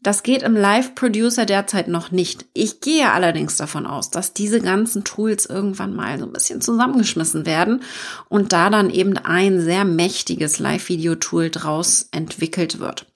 Das 0.00 0.22
geht 0.22 0.44
im 0.44 0.54
Live 0.54 0.94
Producer 0.94 1.44
derzeit 1.44 1.88
noch 1.88 2.12
nicht. 2.12 2.46
Ich 2.54 2.80
gehe 2.80 3.10
allerdings 3.10 3.56
davon 3.56 3.84
aus, 3.84 4.10
dass 4.10 4.32
diese 4.32 4.60
ganzen 4.60 5.02
Tools 5.02 5.44
irgendwann 5.44 5.94
mal 5.94 6.20
so 6.20 6.24
ein 6.24 6.32
bisschen 6.32 6.60
zusammengeschmissen 6.60 7.46
werden 7.46 7.82
und 8.28 8.52
da 8.52 8.70
dann 8.70 8.90
eben 8.90 9.18
ein 9.18 9.60
sehr 9.60 9.84
mächtiges 9.84 10.60
Live-Video-Tool 10.60 11.50
draus 11.50 12.08
entwickelt 12.12 12.78
wird. 12.78 13.06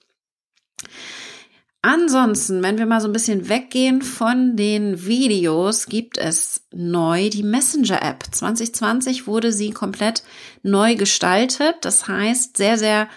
Ansonsten, 1.85 2.63
wenn 2.63 2.77
wir 2.77 2.85
mal 2.85 3.01
so 3.01 3.09
ein 3.09 3.13
bisschen 3.13 3.49
weggehen 3.49 4.01
von 4.01 4.55
den 4.55 5.05
Videos, 5.05 5.87
gibt 5.87 6.17
es 6.17 6.61
neu 6.71 7.29
die 7.29 7.43
Messenger-App. 7.43 8.23
2020 8.31 9.27
wurde 9.27 9.51
sie 9.51 9.71
komplett 9.71 10.23
neu 10.61 10.95
gestaltet. 10.95 11.75
Das 11.81 12.07
heißt, 12.07 12.55
sehr, 12.55 12.77
sehr 12.77 13.09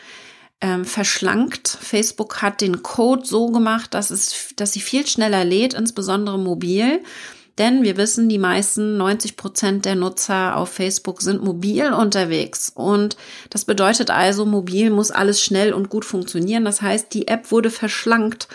ähm, 0.61 0.85
verschlankt. 0.85 1.69
Facebook 1.69 2.43
hat 2.43 2.61
den 2.61 2.83
Code 2.83 3.25
so 3.25 3.53
gemacht, 3.53 3.95
dass 3.95 4.11
es, 4.11 4.53
dass 4.57 4.73
sie 4.73 4.81
viel 4.81 5.07
schneller 5.07 5.45
lädt, 5.45 5.75
insbesondere 5.75 6.37
mobil. 6.37 7.05
Denn 7.59 7.83
wir 7.83 7.97
wissen, 7.97 8.29
die 8.29 8.39
meisten 8.39 8.99
90 8.99 9.37
Prozent 9.37 9.85
der 9.87 9.95
Nutzer 9.95 10.57
auf 10.57 10.71
Facebook 10.71 11.23
sind 11.23 11.43
mobil 11.43 11.91
unterwegs. 11.93 12.71
Und 12.75 13.17
das 13.49 13.65
bedeutet 13.65 14.11
also, 14.11 14.45
mobil 14.45 14.91
muss 14.91 15.11
alles 15.11 15.43
schnell 15.43 15.73
und 15.73 15.89
gut 15.89 16.05
funktionieren. 16.05 16.65
Das 16.67 16.83
heißt, 16.83 17.15
die 17.15 17.29
App 17.29 17.51
wurde 17.51 17.71
verschlankt. 17.71 18.49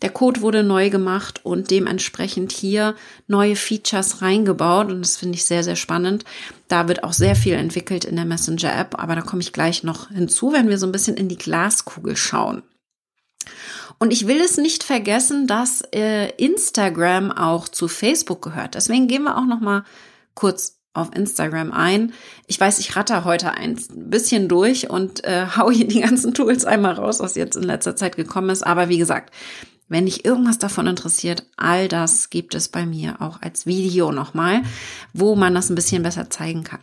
Der 0.00 0.10
Code 0.10 0.42
wurde 0.42 0.62
neu 0.62 0.90
gemacht 0.90 1.40
und 1.42 1.70
dementsprechend 1.70 2.52
hier 2.52 2.94
neue 3.26 3.56
Features 3.56 4.22
reingebaut. 4.22 4.90
Und 4.90 5.02
das 5.02 5.16
finde 5.16 5.34
ich 5.34 5.44
sehr, 5.44 5.64
sehr 5.64 5.76
spannend. 5.76 6.24
Da 6.68 6.88
wird 6.88 7.04
auch 7.04 7.12
sehr 7.12 7.34
viel 7.34 7.54
entwickelt 7.54 8.04
in 8.04 8.16
der 8.16 8.24
Messenger-App. 8.24 8.98
Aber 8.98 9.14
da 9.14 9.22
komme 9.22 9.42
ich 9.42 9.52
gleich 9.52 9.82
noch 9.82 10.08
hinzu, 10.08 10.52
wenn 10.52 10.68
wir 10.68 10.78
so 10.78 10.86
ein 10.86 10.92
bisschen 10.92 11.16
in 11.16 11.28
die 11.28 11.36
Glaskugel 11.36 12.16
schauen. 12.16 12.62
Und 13.98 14.12
ich 14.12 14.26
will 14.26 14.40
es 14.40 14.56
nicht 14.56 14.84
vergessen, 14.84 15.46
dass 15.46 15.82
äh, 15.92 16.30
Instagram 16.36 17.32
auch 17.32 17.68
zu 17.68 17.88
Facebook 17.88 18.42
gehört. 18.42 18.74
Deswegen 18.74 19.08
gehen 19.08 19.24
wir 19.24 19.36
auch 19.36 19.46
noch 19.46 19.60
mal 19.60 19.84
kurz 20.34 20.78
auf 20.94 21.14
Instagram 21.14 21.72
ein. 21.72 22.12
Ich 22.46 22.60
weiß, 22.60 22.78
ich 22.78 22.96
ratter 22.96 23.24
heute 23.24 23.52
ein 23.52 23.76
bisschen 23.88 24.48
durch 24.48 24.90
und 24.90 25.24
äh, 25.24 25.46
hau 25.56 25.70
hier 25.70 25.88
die 25.88 26.00
ganzen 26.00 26.34
Tools 26.34 26.64
einmal 26.64 26.94
raus, 26.94 27.20
was 27.20 27.34
jetzt 27.34 27.56
in 27.56 27.64
letzter 27.64 27.96
Zeit 27.96 28.16
gekommen 28.16 28.50
ist. 28.50 28.66
Aber 28.66 28.88
wie 28.88 28.98
gesagt, 28.98 29.32
wenn 29.88 30.04
dich 30.04 30.24
irgendwas 30.24 30.58
davon 30.58 30.86
interessiert, 30.86 31.44
all 31.56 31.88
das 31.88 32.30
gibt 32.30 32.54
es 32.54 32.68
bei 32.68 32.84
mir 32.84 33.22
auch 33.22 33.40
als 33.40 33.64
Video 33.64 34.12
nochmal, 34.12 34.62
wo 35.14 35.34
man 35.34 35.54
das 35.54 35.70
ein 35.70 35.74
bisschen 35.74 36.02
besser 36.02 36.28
zeigen 36.28 36.62
kann. 36.62 36.80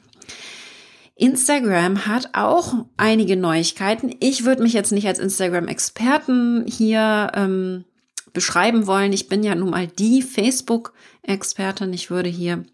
Instagram 1.16 2.06
hat 2.06 2.30
auch 2.34 2.86
einige 2.98 3.38
Neuigkeiten. 3.38 4.14
Ich 4.20 4.44
würde 4.44 4.64
mich 4.64 4.74
jetzt 4.74 4.92
nicht 4.92 5.08
als 5.08 5.20
Instagram-Experten 5.20 6.66
hier 6.68 7.32
ähm, 7.34 7.86
beschreiben 8.34 8.86
wollen. 8.86 9.14
Ich 9.14 9.30
bin 9.30 9.42
ja 9.44 9.56
nun 9.56 9.70
mal 9.70 9.88
die 9.88 10.22
Facebook-Expertin. 10.22 11.94
Ich 11.94 12.10
würde 12.10 12.30
hier 12.30 12.66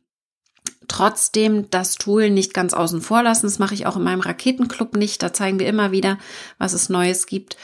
trotzdem 0.88 1.70
das 1.70 1.96
Tool 1.96 2.32
nicht 2.32 2.54
ganz 2.54 2.74
außen 2.74 3.02
vor 3.02 3.24
lassen. 3.24 3.46
Das 3.46 3.60
mache 3.60 3.76
ich 3.76 3.86
auch 3.86 3.96
in 3.96 4.04
meinem 4.04 4.22
Raketenclub 4.22 4.96
nicht. 4.96 5.22
Da 5.22 5.32
zeigen 5.32 5.60
wir 5.60 5.68
immer 5.68 5.92
wieder, 5.92 6.18
was 6.58 6.74
es 6.74 6.90
Neues 6.90 7.28
gibt. 7.28 7.58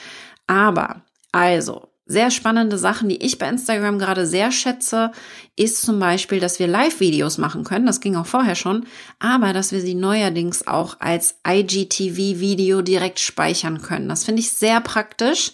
Aber 0.45 1.01
also, 1.31 1.86
sehr 2.07 2.31
spannende 2.31 2.77
Sachen, 2.77 3.09
die 3.09 3.23
ich 3.23 3.37
bei 3.37 3.49
Instagram 3.49 3.99
gerade 3.99 4.25
sehr 4.25 4.51
schätze, 4.51 5.11
ist 5.55 5.81
zum 5.81 5.99
Beispiel, 5.99 6.39
dass 6.39 6.59
wir 6.59 6.67
Live-Videos 6.67 7.37
machen 7.37 7.63
können. 7.63 7.85
Das 7.85 7.99
ging 7.99 8.15
auch 8.15 8.25
vorher 8.25 8.55
schon, 8.55 8.85
aber 9.19 9.53
dass 9.53 9.71
wir 9.71 9.81
sie 9.81 9.95
neuerdings 9.95 10.65
auch 10.67 10.97
als 10.99 11.39
IGTV-Video 11.45 12.81
direkt 12.81 13.19
speichern 13.19 13.81
können. 13.81 14.07
Das 14.07 14.23
finde 14.23 14.41
ich 14.41 14.51
sehr 14.53 14.79
praktisch. 14.79 15.51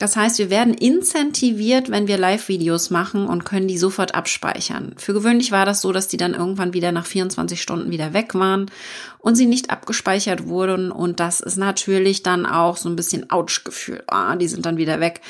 Das 0.00 0.16
heißt, 0.16 0.38
wir 0.38 0.48
werden 0.48 0.72
incentiviert, 0.72 1.90
wenn 1.90 2.08
wir 2.08 2.16
Live-Videos 2.16 2.88
machen 2.88 3.26
und 3.26 3.44
können 3.44 3.68
die 3.68 3.76
sofort 3.76 4.14
abspeichern. 4.14 4.94
Für 4.96 5.12
gewöhnlich 5.12 5.52
war 5.52 5.66
das 5.66 5.82
so, 5.82 5.92
dass 5.92 6.08
die 6.08 6.16
dann 6.16 6.32
irgendwann 6.32 6.72
wieder 6.72 6.90
nach 6.90 7.04
24 7.04 7.60
Stunden 7.60 7.90
wieder 7.90 8.14
weg 8.14 8.34
waren 8.34 8.70
und 9.18 9.34
sie 9.34 9.44
nicht 9.44 9.68
abgespeichert 9.68 10.46
wurden. 10.46 10.90
Und 10.90 11.20
das 11.20 11.40
ist 11.40 11.58
natürlich 11.58 12.22
dann 12.22 12.46
auch 12.46 12.78
so 12.78 12.88
ein 12.88 12.96
bisschen 12.96 13.30
Ouch-Gefühl. 13.30 14.02
Ah, 14.06 14.36
die 14.36 14.48
sind 14.48 14.64
dann 14.64 14.78
wieder 14.78 15.00
weg 15.00 15.20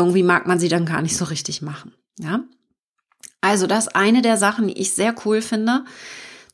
irgendwie 0.00 0.22
mag 0.22 0.46
man 0.46 0.58
sie 0.58 0.68
dann 0.68 0.86
gar 0.86 1.02
nicht 1.02 1.16
so 1.16 1.24
richtig 1.26 1.62
machen. 1.62 1.94
Ja. 2.18 2.40
Also 3.40 3.66
das 3.66 3.86
ist 3.86 3.96
eine 3.96 4.22
der 4.22 4.36
Sachen, 4.36 4.68
die 4.68 4.78
ich 4.78 4.92
sehr 4.92 5.14
cool 5.24 5.42
finde. 5.42 5.84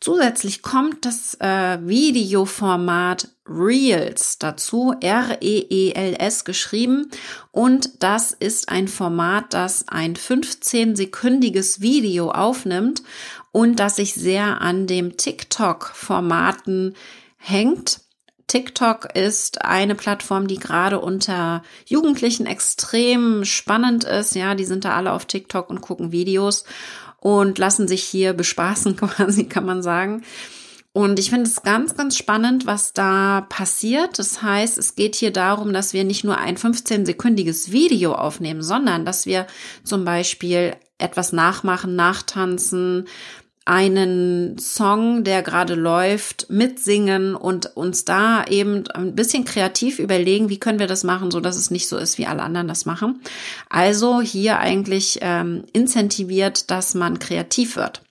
Zusätzlich 0.00 0.62
kommt 0.62 1.06
das 1.06 1.34
äh, 1.40 1.78
Videoformat 1.80 3.28
Reels 3.48 4.38
dazu, 4.38 4.94
R-E-E-L-S 5.00 6.44
geschrieben. 6.44 7.10
Und 7.50 8.02
das 8.02 8.32
ist 8.32 8.68
ein 8.68 8.88
Format, 8.88 9.54
das 9.54 9.88
ein 9.88 10.14
15-sekündiges 10.14 11.80
Video 11.80 12.30
aufnimmt 12.30 13.02
und 13.52 13.80
das 13.80 13.96
sich 13.96 14.14
sehr 14.14 14.60
an 14.60 14.86
dem 14.86 15.16
TikTok-Formaten 15.16 16.94
hängt. 17.38 18.00
TikTok 18.46 19.16
ist 19.16 19.64
eine 19.64 19.94
Plattform, 19.94 20.46
die 20.46 20.58
gerade 20.58 21.00
unter 21.00 21.62
Jugendlichen 21.86 22.46
extrem 22.46 23.44
spannend 23.44 24.04
ist. 24.04 24.34
Ja, 24.34 24.54
die 24.54 24.64
sind 24.64 24.84
da 24.84 24.94
alle 24.96 25.12
auf 25.12 25.26
TikTok 25.26 25.68
und 25.68 25.80
gucken 25.80 26.12
Videos 26.12 26.64
und 27.20 27.58
lassen 27.58 27.88
sich 27.88 28.04
hier 28.04 28.32
bespaßen, 28.34 28.96
quasi, 28.96 29.44
kann 29.44 29.64
man 29.64 29.82
sagen. 29.82 30.22
Und 30.92 31.18
ich 31.18 31.28
finde 31.28 31.44
es 31.50 31.62
ganz, 31.62 31.94
ganz 31.94 32.16
spannend, 32.16 32.64
was 32.64 32.94
da 32.94 33.42
passiert. 33.50 34.18
Das 34.18 34.40
heißt, 34.40 34.78
es 34.78 34.94
geht 34.94 35.14
hier 35.14 35.30
darum, 35.30 35.74
dass 35.74 35.92
wir 35.92 36.04
nicht 36.04 36.24
nur 36.24 36.38
ein 36.38 36.56
15-sekündiges 36.56 37.70
Video 37.70 38.14
aufnehmen, 38.14 38.62
sondern 38.62 39.04
dass 39.04 39.26
wir 39.26 39.46
zum 39.84 40.06
Beispiel 40.06 40.74
etwas 40.96 41.34
nachmachen, 41.34 41.96
nachtanzen, 41.96 43.08
einen 43.66 44.58
Song, 44.58 45.24
der 45.24 45.42
gerade 45.42 45.74
läuft, 45.74 46.48
mitsingen 46.48 47.34
und 47.34 47.76
uns 47.76 48.04
da 48.04 48.44
eben 48.44 48.86
ein 48.88 49.16
bisschen 49.16 49.44
kreativ 49.44 49.98
überlegen, 49.98 50.48
wie 50.48 50.60
können 50.60 50.78
wir 50.78 50.86
das 50.86 51.02
machen, 51.02 51.32
so 51.32 51.40
dass 51.40 51.56
es 51.56 51.72
nicht 51.72 51.88
so 51.88 51.96
ist, 51.98 52.16
wie 52.16 52.26
alle 52.26 52.42
anderen 52.42 52.68
das 52.68 52.86
machen. 52.86 53.20
Also 53.68 54.22
hier 54.22 54.60
eigentlich 54.60 55.18
ähm, 55.20 55.64
incentiviert, 55.72 56.70
dass 56.70 56.94
man 56.94 57.18
kreativ 57.18 57.74
wird. 57.74 58.02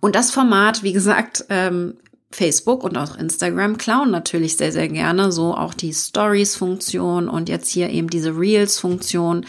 Und 0.00 0.14
das 0.14 0.30
Format, 0.30 0.82
wie 0.82 0.92
gesagt, 0.92 1.46
ähm, 1.48 1.96
Facebook 2.30 2.84
und 2.84 2.98
auch 2.98 3.16
Instagram 3.16 3.78
klauen 3.78 4.10
natürlich 4.10 4.58
sehr, 4.58 4.72
sehr 4.72 4.88
gerne, 4.88 5.32
so 5.32 5.54
auch 5.54 5.72
die 5.72 5.94
Stories-Funktion 5.94 7.30
und 7.30 7.48
jetzt 7.48 7.70
hier 7.70 7.88
eben 7.88 8.10
diese 8.10 8.36
Reels-Funktion 8.36 9.46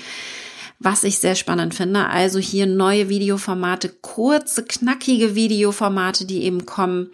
was 0.80 1.04
ich 1.04 1.20
sehr 1.20 1.36
spannend 1.36 1.74
finde. 1.74 2.08
Also 2.08 2.40
hier 2.40 2.66
neue 2.66 3.10
Videoformate, 3.10 3.90
kurze, 4.02 4.64
knackige 4.64 5.36
Videoformate, 5.36 6.26
die 6.26 6.44
eben 6.44 6.66
kommen. 6.66 7.10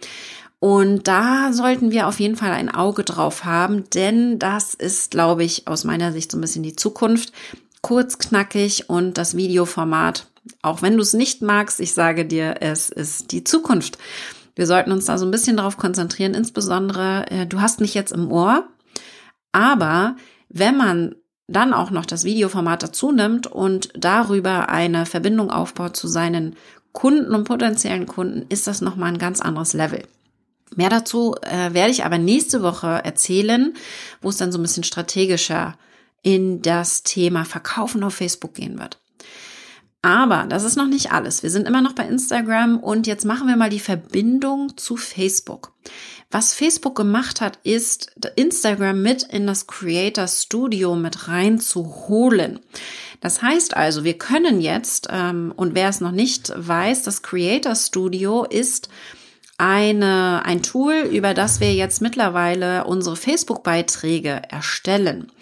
Und 0.60 1.08
da 1.08 1.52
sollten 1.52 1.90
wir 1.90 2.06
auf 2.06 2.20
jeden 2.20 2.36
Fall 2.36 2.52
ein 2.52 2.70
Auge 2.74 3.04
drauf 3.04 3.44
haben, 3.44 3.84
denn 3.90 4.38
das 4.38 4.72
ist, 4.72 5.10
glaube 5.10 5.44
ich, 5.44 5.68
aus 5.68 5.84
meiner 5.84 6.12
Sicht 6.12 6.32
so 6.32 6.38
ein 6.38 6.40
bisschen 6.40 6.62
die 6.62 6.76
Zukunft. 6.76 7.32
Kurz, 7.82 8.18
knackig 8.18 8.88
und 8.88 9.18
das 9.18 9.36
Videoformat, 9.36 10.26
auch 10.62 10.80
wenn 10.80 10.96
du 10.96 11.02
es 11.02 11.12
nicht 11.12 11.42
magst, 11.42 11.80
ich 11.80 11.92
sage 11.92 12.24
dir, 12.24 12.56
es 12.60 12.88
ist 12.88 13.32
die 13.32 13.44
Zukunft. 13.44 13.98
Wir 14.56 14.66
sollten 14.66 14.92
uns 14.92 15.04
da 15.04 15.18
so 15.18 15.26
ein 15.26 15.30
bisschen 15.30 15.58
darauf 15.58 15.76
konzentrieren, 15.76 16.32
insbesondere, 16.32 17.26
äh, 17.30 17.46
du 17.46 17.60
hast 17.60 17.80
mich 17.80 17.92
jetzt 17.92 18.12
im 18.12 18.32
Ohr, 18.32 18.66
aber 19.52 20.16
wenn 20.48 20.76
man 20.76 21.14
dann 21.46 21.74
auch 21.74 21.90
noch 21.90 22.06
das 22.06 22.24
Videoformat 22.24 22.82
dazu 22.82 23.12
nimmt 23.12 23.46
und 23.46 23.90
darüber 23.94 24.68
eine 24.68 25.06
Verbindung 25.06 25.50
aufbaut 25.50 25.96
zu 25.96 26.08
seinen 26.08 26.56
Kunden 26.92 27.34
und 27.34 27.44
potenziellen 27.44 28.06
Kunden, 28.06 28.46
ist 28.48 28.66
das 28.66 28.80
nochmal 28.80 29.12
ein 29.12 29.18
ganz 29.18 29.40
anderes 29.40 29.72
Level. 29.72 30.04
Mehr 30.76 30.90
dazu 30.90 31.34
äh, 31.42 31.74
werde 31.74 31.90
ich 31.90 32.04
aber 32.04 32.18
nächste 32.18 32.62
Woche 32.62 32.86
erzählen, 33.04 33.74
wo 34.22 34.30
es 34.30 34.36
dann 34.36 34.52
so 34.52 34.58
ein 34.58 34.62
bisschen 34.62 34.84
strategischer 34.84 35.76
in 36.22 36.62
das 36.62 37.02
Thema 37.02 37.44
Verkaufen 37.44 38.02
auf 38.02 38.14
Facebook 38.14 38.54
gehen 38.54 38.78
wird. 38.78 38.98
Aber 40.04 40.44
das 40.46 40.64
ist 40.64 40.76
noch 40.76 40.86
nicht 40.86 41.12
alles. 41.12 41.42
Wir 41.42 41.48
sind 41.48 41.66
immer 41.66 41.80
noch 41.80 41.94
bei 41.94 42.06
Instagram 42.06 42.78
und 42.78 43.06
jetzt 43.06 43.24
machen 43.24 43.48
wir 43.48 43.56
mal 43.56 43.70
die 43.70 43.80
Verbindung 43.80 44.76
zu 44.76 44.98
Facebook. 44.98 45.72
Was 46.30 46.52
Facebook 46.52 46.94
gemacht 46.94 47.40
hat, 47.40 47.58
ist 47.62 48.12
Instagram 48.36 49.00
mit 49.00 49.22
in 49.22 49.46
das 49.46 49.66
Creator 49.66 50.28
Studio 50.28 50.94
mit 50.94 51.28
reinzuholen. 51.28 52.60
Das 53.22 53.40
heißt 53.40 53.78
also, 53.78 54.04
wir 54.04 54.18
können 54.18 54.60
jetzt, 54.60 55.08
ähm, 55.10 55.54
und 55.56 55.74
wer 55.74 55.88
es 55.88 56.02
noch 56.02 56.12
nicht 56.12 56.52
weiß, 56.54 57.04
das 57.04 57.22
Creator 57.22 57.74
Studio 57.74 58.44
ist 58.44 58.90
eine, 59.56 60.42
ein 60.44 60.62
Tool, 60.62 61.08
über 61.10 61.32
das 61.32 61.60
wir 61.60 61.72
jetzt 61.72 62.02
mittlerweile 62.02 62.84
unsere 62.84 63.16
Facebook-Beiträge 63.16 64.42
erstellen. 64.50 65.32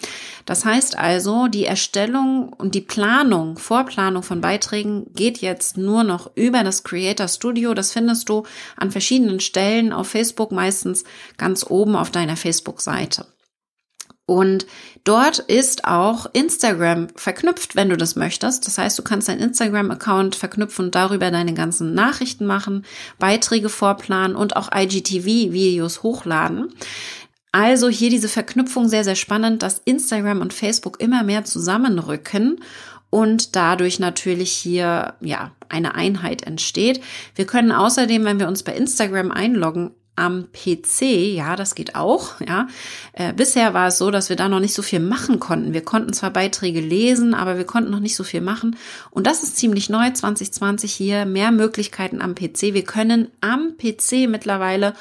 Das 0.44 0.64
heißt 0.64 0.98
also, 0.98 1.48
die 1.48 1.64
Erstellung 1.64 2.52
und 2.52 2.74
die 2.74 2.80
Planung, 2.80 3.58
Vorplanung 3.58 4.22
von 4.22 4.40
Beiträgen 4.40 5.06
geht 5.14 5.38
jetzt 5.38 5.76
nur 5.76 6.04
noch 6.04 6.30
über 6.34 6.64
das 6.64 6.84
Creator 6.84 7.28
Studio. 7.28 7.74
Das 7.74 7.92
findest 7.92 8.28
du 8.28 8.44
an 8.76 8.90
verschiedenen 8.90 9.40
Stellen 9.40 9.92
auf 9.92 10.08
Facebook, 10.08 10.52
meistens 10.52 11.04
ganz 11.36 11.64
oben 11.68 11.96
auf 11.96 12.10
deiner 12.10 12.36
Facebook-Seite. 12.36 13.26
Und 14.24 14.66
dort 15.04 15.40
ist 15.40 15.84
auch 15.84 16.26
Instagram 16.32 17.08
verknüpft, 17.16 17.74
wenn 17.74 17.88
du 17.88 17.96
das 17.96 18.14
möchtest. 18.14 18.66
Das 18.66 18.78
heißt, 18.78 18.98
du 18.98 19.02
kannst 19.02 19.28
deinen 19.28 19.40
Instagram-Account 19.40 20.36
verknüpfen 20.36 20.86
und 20.86 20.94
darüber 20.94 21.30
deine 21.30 21.54
ganzen 21.54 21.92
Nachrichten 21.92 22.46
machen, 22.46 22.86
Beiträge 23.18 23.68
vorplanen 23.68 24.36
und 24.36 24.56
auch 24.56 24.70
IGTV-Videos 24.72 26.02
hochladen. 26.04 26.72
Also 27.52 27.90
hier 27.90 28.08
diese 28.08 28.28
Verknüpfung 28.28 28.88
sehr, 28.88 29.04
sehr 29.04 29.14
spannend, 29.14 29.62
dass 29.62 29.82
Instagram 29.84 30.40
und 30.40 30.54
Facebook 30.54 31.00
immer 31.00 31.22
mehr 31.22 31.44
zusammenrücken 31.44 32.60
und 33.10 33.54
dadurch 33.56 33.98
natürlich 33.98 34.50
hier 34.50 35.14
ja 35.20 35.50
eine 35.68 35.94
Einheit 35.94 36.44
entsteht. 36.44 37.02
Wir 37.34 37.44
können 37.44 37.70
außerdem, 37.70 38.24
wenn 38.24 38.40
wir 38.40 38.48
uns 38.48 38.62
bei 38.62 38.74
Instagram 38.74 39.30
einloggen, 39.30 39.90
am 40.14 40.48
PC, 40.52 41.02
ja, 41.34 41.56
das 41.56 41.74
geht 41.74 41.94
auch, 41.94 42.40
ja. 42.46 42.68
Äh, 43.14 43.32
bisher 43.32 43.72
war 43.72 43.88
es 43.88 43.96
so, 43.96 44.10
dass 44.10 44.28
wir 44.28 44.36
da 44.36 44.48
noch 44.48 44.60
nicht 44.60 44.74
so 44.74 44.82
viel 44.82 45.00
machen 45.00 45.40
konnten. 45.40 45.72
Wir 45.72 45.82
konnten 45.82 46.12
zwar 46.12 46.30
Beiträge 46.30 46.80
lesen, 46.80 47.32
aber 47.32 47.56
wir 47.56 47.64
konnten 47.64 47.90
noch 47.90 48.00
nicht 48.00 48.16
so 48.16 48.22
viel 48.22 48.42
machen. 48.42 48.76
Und 49.10 49.26
das 49.26 49.42
ist 49.42 49.56
ziemlich 49.56 49.88
neu, 49.88 50.10
2020 50.10 50.92
hier, 50.92 51.24
mehr 51.24 51.50
Möglichkeiten 51.50 52.20
am 52.20 52.34
PC. 52.34 52.74
Wir 52.74 52.84
können 52.84 53.28
am 53.40 53.76
PC 53.78 54.28
mittlerweile 54.28 54.92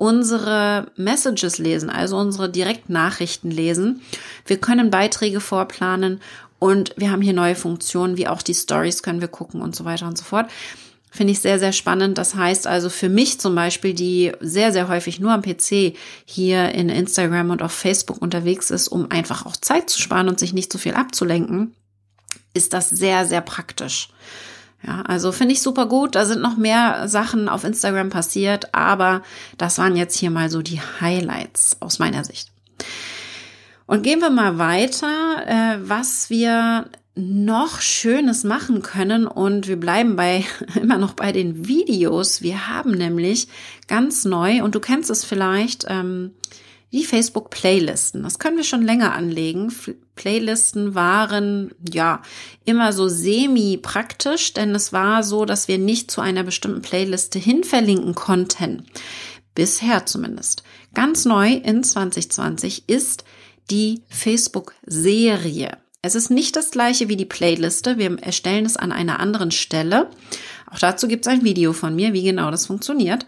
unsere 0.00 0.86
Messages 0.96 1.58
lesen, 1.58 1.90
also 1.90 2.16
unsere 2.16 2.48
Direktnachrichten 2.48 3.50
lesen. 3.50 4.00
Wir 4.46 4.56
können 4.56 4.90
Beiträge 4.90 5.40
vorplanen 5.40 6.22
und 6.58 6.94
wir 6.96 7.10
haben 7.10 7.20
hier 7.20 7.34
neue 7.34 7.54
Funktionen, 7.54 8.16
wie 8.16 8.26
auch 8.26 8.40
die 8.40 8.54
Stories 8.54 9.02
können 9.02 9.20
wir 9.20 9.28
gucken 9.28 9.60
und 9.60 9.76
so 9.76 9.84
weiter 9.84 10.06
und 10.06 10.16
so 10.16 10.24
fort. 10.24 10.50
Finde 11.10 11.32
ich 11.32 11.40
sehr, 11.40 11.58
sehr 11.58 11.72
spannend. 11.72 12.16
Das 12.16 12.34
heißt 12.34 12.66
also 12.66 12.88
für 12.88 13.10
mich 13.10 13.40
zum 13.40 13.54
Beispiel, 13.54 13.92
die 13.92 14.32
sehr, 14.40 14.72
sehr 14.72 14.88
häufig 14.88 15.20
nur 15.20 15.32
am 15.32 15.42
PC 15.42 15.94
hier 16.24 16.70
in 16.70 16.88
Instagram 16.88 17.50
und 17.50 17.60
auf 17.60 17.72
Facebook 17.72 18.22
unterwegs 18.22 18.70
ist, 18.70 18.88
um 18.88 19.10
einfach 19.10 19.44
auch 19.44 19.56
Zeit 19.58 19.90
zu 19.90 20.00
sparen 20.00 20.30
und 20.30 20.40
sich 20.40 20.54
nicht 20.54 20.72
so 20.72 20.78
viel 20.78 20.94
abzulenken, 20.94 21.74
ist 22.54 22.72
das 22.72 22.88
sehr, 22.88 23.26
sehr 23.26 23.42
praktisch. 23.42 24.08
Ja, 24.86 25.02
also 25.02 25.32
finde 25.32 25.52
ich 25.52 25.62
super 25.62 25.86
gut. 25.86 26.14
Da 26.14 26.24
sind 26.24 26.40
noch 26.40 26.56
mehr 26.56 27.06
Sachen 27.08 27.48
auf 27.48 27.64
Instagram 27.64 28.10
passiert, 28.10 28.74
aber 28.74 29.22
das 29.58 29.78
waren 29.78 29.96
jetzt 29.96 30.16
hier 30.18 30.30
mal 30.30 30.50
so 30.50 30.62
die 30.62 30.80
Highlights 31.00 31.76
aus 31.80 31.98
meiner 31.98 32.24
Sicht. 32.24 32.50
Und 33.86 34.02
gehen 34.02 34.20
wir 34.20 34.30
mal 34.30 34.58
weiter, 34.58 35.46
äh, 35.46 35.78
was 35.82 36.30
wir 36.30 36.88
noch 37.16 37.80
Schönes 37.80 38.44
machen 38.44 38.82
können 38.82 39.26
und 39.26 39.68
wir 39.68 39.78
bleiben 39.78 40.16
bei 40.16 40.44
immer 40.80 40.96
noch 40.96 41.14
bei 41.14 41.32
den 41.32 41.66
Videos. 41.66 42.40
Wir 42.40 42.68
haben 42.68 42.92
nämlich 42.92 43.48
ganz 43.88 44.24
neu 44.24 44.62
und 44.62 44.74
du 44.74 44.80
kennst 44.80 45.10
es 45.10 45.24
vielleicht 45.24 45.86
ähm, 45.88 46.32
die 46.92 47.04
Facebook 47.04 47.50
Playlisten. 47.50 48.22
Das 48.22 48.38
können 48.38 48.56
wir 48.56 48.64
schon 48.64 48.82
länger 48.82 49.12
anlegen. 49.14 49.72
Playlisten 50.20 50.94
waren 50.94 51.70
ja 51.90 52.20
immer 52.66 52.92
so 52.92 53.08
semi 53.08 53.78
praktisch, 53.78 54.52
denn 54.52 54.74
es 54.74 54.92
war 54.92 55.22
so, 55.22 55.46
dass 55.46 55.66
wir 55.66 55.78
nicht 55.78 56.10
zu 56.10 56.20
einer 56.20 56.42
bestimmten 56.42 56.82
Playliste 56.82 57.38
hin 57.38 57.64
verlinken 57.64 58.14
konnten. 58.14 58.84
Bisher 59.54 60.04
zumindest. 60.04 60.62
Ganz 60.92 61.24
neu 61.24 61.54
in 61.54 61.82
2020 61.82 62.86
ist 62.86 63.24
die 63.70 64.02
Facebook 64.10 64.74
Serie. 64.84 65.78
Es 66.02 66.14
ist 66.14 66.30
nicht 66.30 66.54
das 66.54 66.70
gleiche 66.70 67.08
wie 67.08 67.16
die 67.16 67.24
Playliste. 67.24 67.96
Wir 67.96 68.18
erstellen 68.22 68.66
es 68.66 68.76
an 68.76 68.92
einer 68.92 69.20
anderen 69.20 69.50
Stelle. 69.50 70.10
Auch 70.70 70.78
dazu 70.78 71.08
gibt 71.08 71.26
es 71.26 71.32
ein 71.32 71.44
Video 71.44 71.72
von 71.72 71.96
mir, 71.96 72.12
wie 72.12 72.24
genau 72.24 72.50
das 72.50 72.66
funktioniert. 72.66 73.24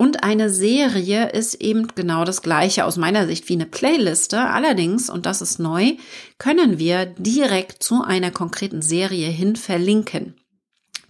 Und 0.00 0.24
eine 0.24 0.48
Serie 0.48 1.28
ist 1.28 1.56
eben 1.56 1.88
genau 1.88 2.24
das 2.24 2.40
gleiche 2.40 2.86
aus 2.86 2.96
meiner 2.96 3.26
Sicht 3.26 3.50
wie 3.50 3.52
eine 3.52 3.66
Playliste. 3.66 4.40
Allerdings, 4.40 5.10
und 5.10 5.26
das 5.26 5.42
ist 5.42 5.58
neu, 5.58 5.92
können 6.38 6.78
wir 6.78 7.04
direkt 7.04 7.82
zu 7.82 8.02
einer 8.02 8.30
konkreten 8.30 8.80
Serie 8.80 9.28
hin 9.28 9.56
verlinken. 9.56 10.36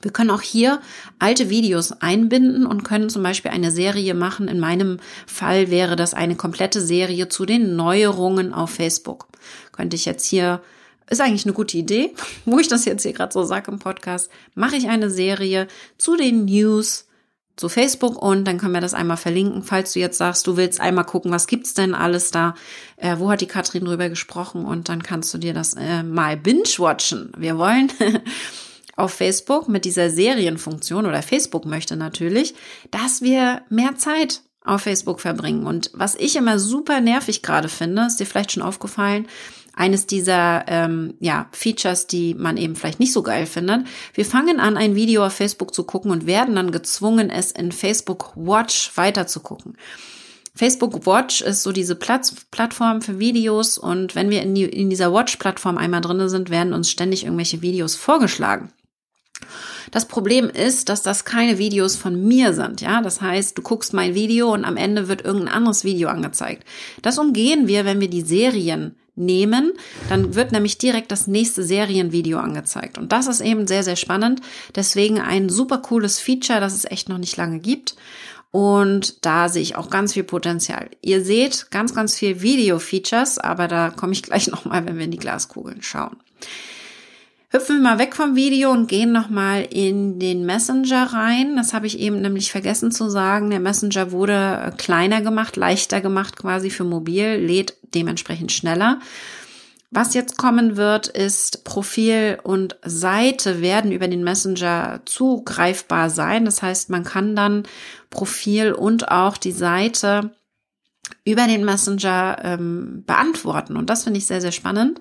Wir 0.02 0.10
können 0.10 0.30
auch 0.30 0.42
hier 0.42 0.80
alte 1.20 1.50
Videos 1.50 1.92
einbinden 2.02 2.66
und 2.66 2.82
können 2.82 3.10
zum 3.10 3.22
Beispiel 3.22 3.52
eine 3.52 3.70
Serie 3.70 4.12
machen. 4.14 4.48
In 4.48 4.58
meinem 4.58 4.98
Fall 5.24 5.70
wäre 5.70 5.94
das 5.94 6.12
eine 6.12 6.34
komplette 6.34 6.80
Serie 6.80 7.28
zu 7.28 7.46
den 7.46 7.76
Neuerungen 7.76 8.52
auf 8.52 8.70
Facebook. 8.70 9.28
Könnte 9.70 9.94
ich 9.94 10.04
jetzt 10.04 10.26
hier 10.26 10.62
ist 11.08 11.20
eigentlich 11.20 11.46
eine 11.46 11.54
gute 11.54 11.78
Idee, 11.78 12.12
wo 12.44 12.58
ich 12.58 12.66
das 12.66 12.86
jetzt 12.86 13.04
hier 13.04 13.12
gerade 13.12 13.32
so 13.32 13.44
sage 13.44 13.70
im 13.70 13.78
Podcast, 13.78 14.32
mache 14.56 14.74
ich 14.74 14.88
eine 14.88 15.10
Serie 15.10 15.68
zu 15.96 16.16
den 16.16 16.46
News 16.46 17.06
zu 17.60 17.68
Facebook 17.68 18.20
und 18.20 18.44
dann 18.46 18.58
können 18.58 18.72
wir 18.72 18.80
das 18.80 18.94
einmal 18.94 19.18
verlinken, 19.18 19.62
falls 19.62 19.92
du 19.92 20.00
jetzt 20.00 20.18
sagst, 20.18 20.46
du 20.46 20.56
willst 20.56 20.80
einmal 20.80 21.04
gucken, 21.04 21.30
was 21.30 21.46
gibt's 21.46 21.74
denn 21.74 21.94
alles 21.94 22.30
da, 22.30 22.54
äh, 22.96 23.16
wo 23.18 23.30
hat 23.30 23.42
die 23.42 23.46
Katrin 23.46 23.84
drüber 23.84 24.08
gesprochen 24.08 24.64
und 24.64 24.88
dann 24.88 25.02
kannst 25.02 25.32
du 25.34 25.38
dir 25.38 25.52
das 25.52 25.74
äh, 25.74 26.02
mal 26.02 26.36
binge-watchen. 26.38 27.32
Wir 27.36 27.58
wollen 27.58 27.92
auf 28.96 29.12
Facebook 29.12 29.68
mit 29.68 29.84
dieser 29.84 30.10
Serienfunktion 30.10 31.04
oder 31.04 31.22
Facebook 31.22 31.66
möchte 31.66 31.96
natürlich, 31.96 32.54
dass 32.90 33.20
wir 33.20 33.60
mehr 33.68 33.94
Zeit 33.96 34.40
auf 34.64 34.82
Facebook 34.82 35.20
verbringen. 35.20 35.66
Und 35.66 35.90
was 35.92 36.14
ich 36.14 36.36
immer 36.36 36.58
super 36.58 37.00
nervig 37.00 37.42
gerade 37.42 37.68
finde, 37.68 38.06
ist 38.06 38.20
dir 38.20 38.26
vielleicht 38.26 38.52
schon 38.52 38.62
aufgefallen, 38.62 39.26
eines 39.74 40.06
dieser 40.06 40.64
ähm, 40.68 41.14
ja, 41.20 41.48
Features, 41.52 42.06
die 42.06 42.34
man 42.34 42.56
eben 42.56 42.76
vielleicht 42.76 43.00
nicht 43.00 43.12
so 43.12 43.22
geil 43.22 43.46
findet. 43.46 43.86
Wir 44.14 44.24
fangen 44.24 44.60
an, 44.60 44.76
ein 44.76 44.94
Video 44.94 45.24
auf 45.24 45.32
Facebook 45.32 45.74
zu 45.74 45.84
gucken 45.84 46.10
und 46.10 46.26
werden 46.26 46.54
dann 46.54 46.72
gezwungen, 46.72 47.30
es 47.30 47.52
in 47.52 47.72
Facebook 47.72 48.32
Watch 48.36 48.96
weiter 48.96 49.26
zu 49.26 49.40
gucken. 49.40 49.76
Facebook 50.54 51.06
Watch 51.06 51.40
ist 51.40 51.62
so 51.62 51.72
diese 51.72 51.94
Platz, 51.94 52.34
Plattform 52.50 53.00
für 53.00 53.18
Videos 53.18 53.78
und 53.78 54.14
wenn 54.14 54.30
wir 54.30 54.42
in, 54.42 54.54
die, 54.54 54.64
in 54.64 54.90
dieser 54.90 55.12
Watch-Plattform 55.12 55.78
einmal 55.78 56.00
drinne 56.00 56.28
sind, 56.28 56.50
werden 56.50 56.74
uns 56.74 56.90
ständig 56.90 57.24
irgendwelche 57.24 57.62
Videos 57.62 57.94
vorgeschlagen. 57.94 58.72
Das 59.90 60.06
Problem 60.06 60.50
ist, 60.50 60.88
dass 60.88 61.02
das 61.02 61.24
keine 61.24 61.58
Videos 61.58 61.96
von 61.96 62.26
mir 62.28 62.52
sind, 62.52 62.80
ja. 62.80 63.00
Das 63.00 63.20
heißt, 63.20 63.56
du 63.56 63.62
guckst 63.62 63.92
mein 63.92 64.14
Video 64.14 64.52
und 64.52 64.64
am 64.64 64.76
Ende 64.76 65.08
wird 65.08 65.24
irgendein 65.24 65.54
anderes 65.54 65.84
Video 65.84 66.08
angezeigt. 66.08 66.64
Das 67.02 67.18
umgehen 67.18 67.66
wir, 67.66 67.84
wenn 67.84 68.00
wir 68.00 68.10
die 68.10 68.20
Serien 68.20 68.96
nehmen, 69.20 69.72
dann 70.08 70.34
wird 70.34 70.50
nämlich 70.50 70.78
direkt 70.78 71.12
das 71.12 71.26
nächste 71.26 71.62
Serienvideo 71.62 72.38
angezeigt. 72.38 72.98
Und 72.98 73.12
das 73.12 73.26
ist 73.26 73.40
eben 73.40 73.66
sehr, 73.66 73.84
sehr 73.84 73.96
spannend. 73.96 74.40
Deswegen 74.74 75.20
ein 75.20 75.48
super 75.48 75.78
cooles 75.78 76.18
Feature, 76.18 76.60
das 76.60 76.74
es 76.74 76.84
echt 76.84 77.08
noch 77.08 77.18
nicht 77.18 77.36
lange 77.36 77.60
gibt. 77.60 77.94
Und 78.50 79.24
da 79.24 79.48
sehe 79.48 79.62
ich 79.62 79.76
auch 79.76 79.90
ganz 79.90 80.12
viel 80.12 80.24
Potenzial. 80.24 80.90
Ihr 81.02 81.24
seht 81.24 81.70
ganz, 81.70 81.94
ganz 81.94 82.16
viel 82.16 82.42
Video-Features, 82.42 83.38
aber 83.38 83.68
da 83.68 83.90
komme 83.90 84.12
ich 84.12 84.22
gleich 84.22 84.46
nochmal, 84.50 84.86
wenn 84.86 84.96
wir 84.96 85.04
in 85.04 85.12
die 85.12 85.18
Glaskugeln 85.18 85.82
schauen. 85.82 86.16
Hüpfen 87.52 87.78
wir 87.78 87.82
mal 87.82 87.98
weg 87.98 88.14
vom 88.14 88.36
Video 88.36 88.70
und 88.70 88.86
gehen 88.86 89.10
nochmal 89.10 89.66
in 89.68 90.20
den 90.20 90.46
Messenger 90.46 91.12
rein. 91.12 91.56
Das 91.56 91.74
habe 91.74 91.88
ich 91.88 91.98
eben 91.98 92.20
nämlich 92.20 92.52
vergessen 92.52 92.92
zu 92.92 93.10
sagen. 93.10 93.50
Der 93.50 93.58
Messenger 93.58 94.12
wurde 94.12 94.72
kleiner 94.78 95.20
gemacht, 95.20 95.56
leichter 95.56 96.00
gemacht 96.00 96.36
quasi 96.36 96.70
für 96.70 96.84
mobil, 96.84 97.34
lädt 97.34 97.74
dementsprechend 97.92 98.52
schneller. 98.52 99.00
Was 99.90 100.14
jetzt 100.14 100.38
kommen 100.38 100.76
wird, 100.76 101.08
ist 101.08 101.64
Profil 101.64 102.38
und 102.40 102.76
Seite 102.84 103.60
werden 103.60 103.90
über 103.90 104.06
den 104.06 104.22
Messenger 104.22 105.00
zugreifbar 105.04 106.08
sein. 106.08 106.44
Das 106.44 106.62
heißt, 106.62 106.88
man 106.90 107.02
kann 107.02 107.34
dann 107.34 107.64
Profil 108.10 108.70
und 108.70 109.10
auch 109.10 109.36
die 109.36 109.50
Seite 109.50 110.30
über 111.24 111.48
den 111.48 111.64
Messenger 111.64 112.38
ähm, 112.44 113.02
beantworten. 113.04 113.76
Und 113.76 113.90
das 113.90 114.04
finde 114.04 114.18
ich 114.18 114.26
sehr, 114.26 114.40
sehr 114.40 114.52
spannend. 114.52 115.00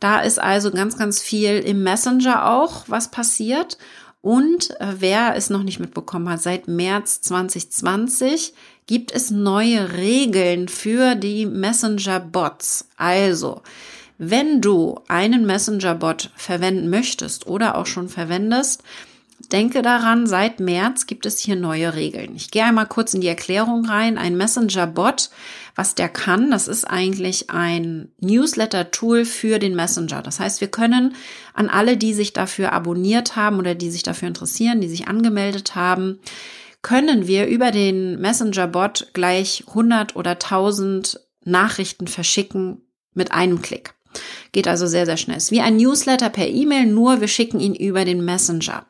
Da 0.00 0.20
ist 0.20 0.40
also 0.40 0.70
ganz, 0.70 0.96
ganz 0.98 1.20
viel 1.20 1.58
im 1.58 1.82
Messenger 1.82 2.50
auch, 2.50 2.84
was 2.86 3.10
passiert. 3.10 3.78
Und 4.22 4.78
äh, 4.80 4.94
wer 4.98 5.36
es 5.36 5.50
noch 5.50 5.62
nicht 5.62 5.78
mitbekommen 5.78 6.28
hat, 6.28 6.42
seit 6.42 6.68
März 6.68 7.20
2020 7.20 8.54
gibt 8.86 9.12
es 9.12 9.30
neue 9.30 9.92
Regeln 9.92 10.68
für 10.68 11.14
die 11.14 11.46
Messenger-Bots. 11.46 12.88
Also, 12.96 13.62
Wenn 14.18 14.62
du 14.62 14.98
einen 15.08 15.44
Messenger-Bot 15.44 16.30
verwenden 16.34 16.88
möchtest 16.88 17.46
oder 17.46 17.76
auch 17.76 17.86
schon 17.86 18.08
verwendest, 18.08 18.82
denke 19.48 19.82
daran, 19.82 20.26
seit 20.26 20.60
März 20.60 21.06
gibt 21.06 21.26
es 21.26 21.38
hier 21.38 21.56
neue 21.56 21.94
Regeln. 21.94 22.34
Ich 22.36 22.50
gehe 22.50 22.64
einmal 22.64 22.86
kurz 22.86 23.14
in 23.14 23.20
die 23.20 23.28
Erklärung 23.28 23.84
rein. 23.84 24.18
Ein 24.18 24.36
Messenger-Bot, 24.36 25.30
was 25.74 25.94
der 25.94 26.08
kann, 26.08 26.50
das 26.50 26.68
ist 26.68 26.84
eigentlich 26.84 27.50
ein 27.50 28.10
Newsletter-Tool 28.20 29.24
für 29.24 29.58
den 29.58 29.76
Messenger. 29.76 30.22
Das 30.22 30.40
heißt, 30.40 30.60
wir 30.60 30.68
können 30.68 31.14
an 31.54 31.68
alle, 31.68 31.96
die 31.96 32.14
sich 32.14 32.32
dafür 32.32 32.72
abonniert 32.72 33.36
haben 33.36 33.58
oder 33.58 33.74
die 33.74 33.90
sich 33.90 34.02
dafür 34.02 34.28
interessieren, 34.28 34.80
die 34.80 34.88
sich 34.88 35.06
angemeldet 35.06 35.74
haben, 35.74 36.18
können 36.82 37.26
wir 37.26 37.46
über 37.46 37.72
den 37.72 38.20
Messenger-Bot 38.20 39.08
gleich 39.12 39.64
100 39.68 40.16
oder 40.16 40.32
1000 40.32 41.20
Nachrichten 41.44 42.06
verschicken 42.06 42.82
mit 43.12 43.32
einem 43.32 43.60
Klick. 43.60 43.94
Geht 44.52 44.68
also 44.68 44.86
sehr, 44.86 45.06
sehr 45.06 45.16
schnell. 45.16 45.36
Ist 45.36 45.50
wie 45.50 45.60
ein 45.60 45.76
Newsletter 45.76 46.30
per 46.30 46.48
E-Mail, 46.48 46.86
nur 46.86 47.20
wir 47.20 47.28
schicken 47.28 47.60
ihn 47.60 47.74
über 47.74 48.04
den 48.04 48.24
Messenger. 48.24 48.86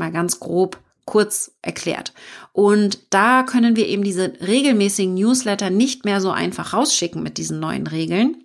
Mal 0.00 0.10
ganz 0.10 0.40
grob 0.40 0.80
kurz 1.04 1.52
erklärt. 1.62 2.12
Und 2.52 2.98
da 3.10 3.42
können 3.42 3.76
wir 3.76 3.86
eben 3.86 4.02
diese 4.02 4.32
regelmäßigen 4.46 5.14
Newsletter 5.14 5.70
nicht 5.70 6.04
mehr 6.04 6.20
so 6.20 6.30
einfach 6.30 6.72
rausschicken 6.72 7.22
mit 7.22 7.36
diesen 7.38 7.60
neuen 7.60 7.86
Regeln. 7.86 8.44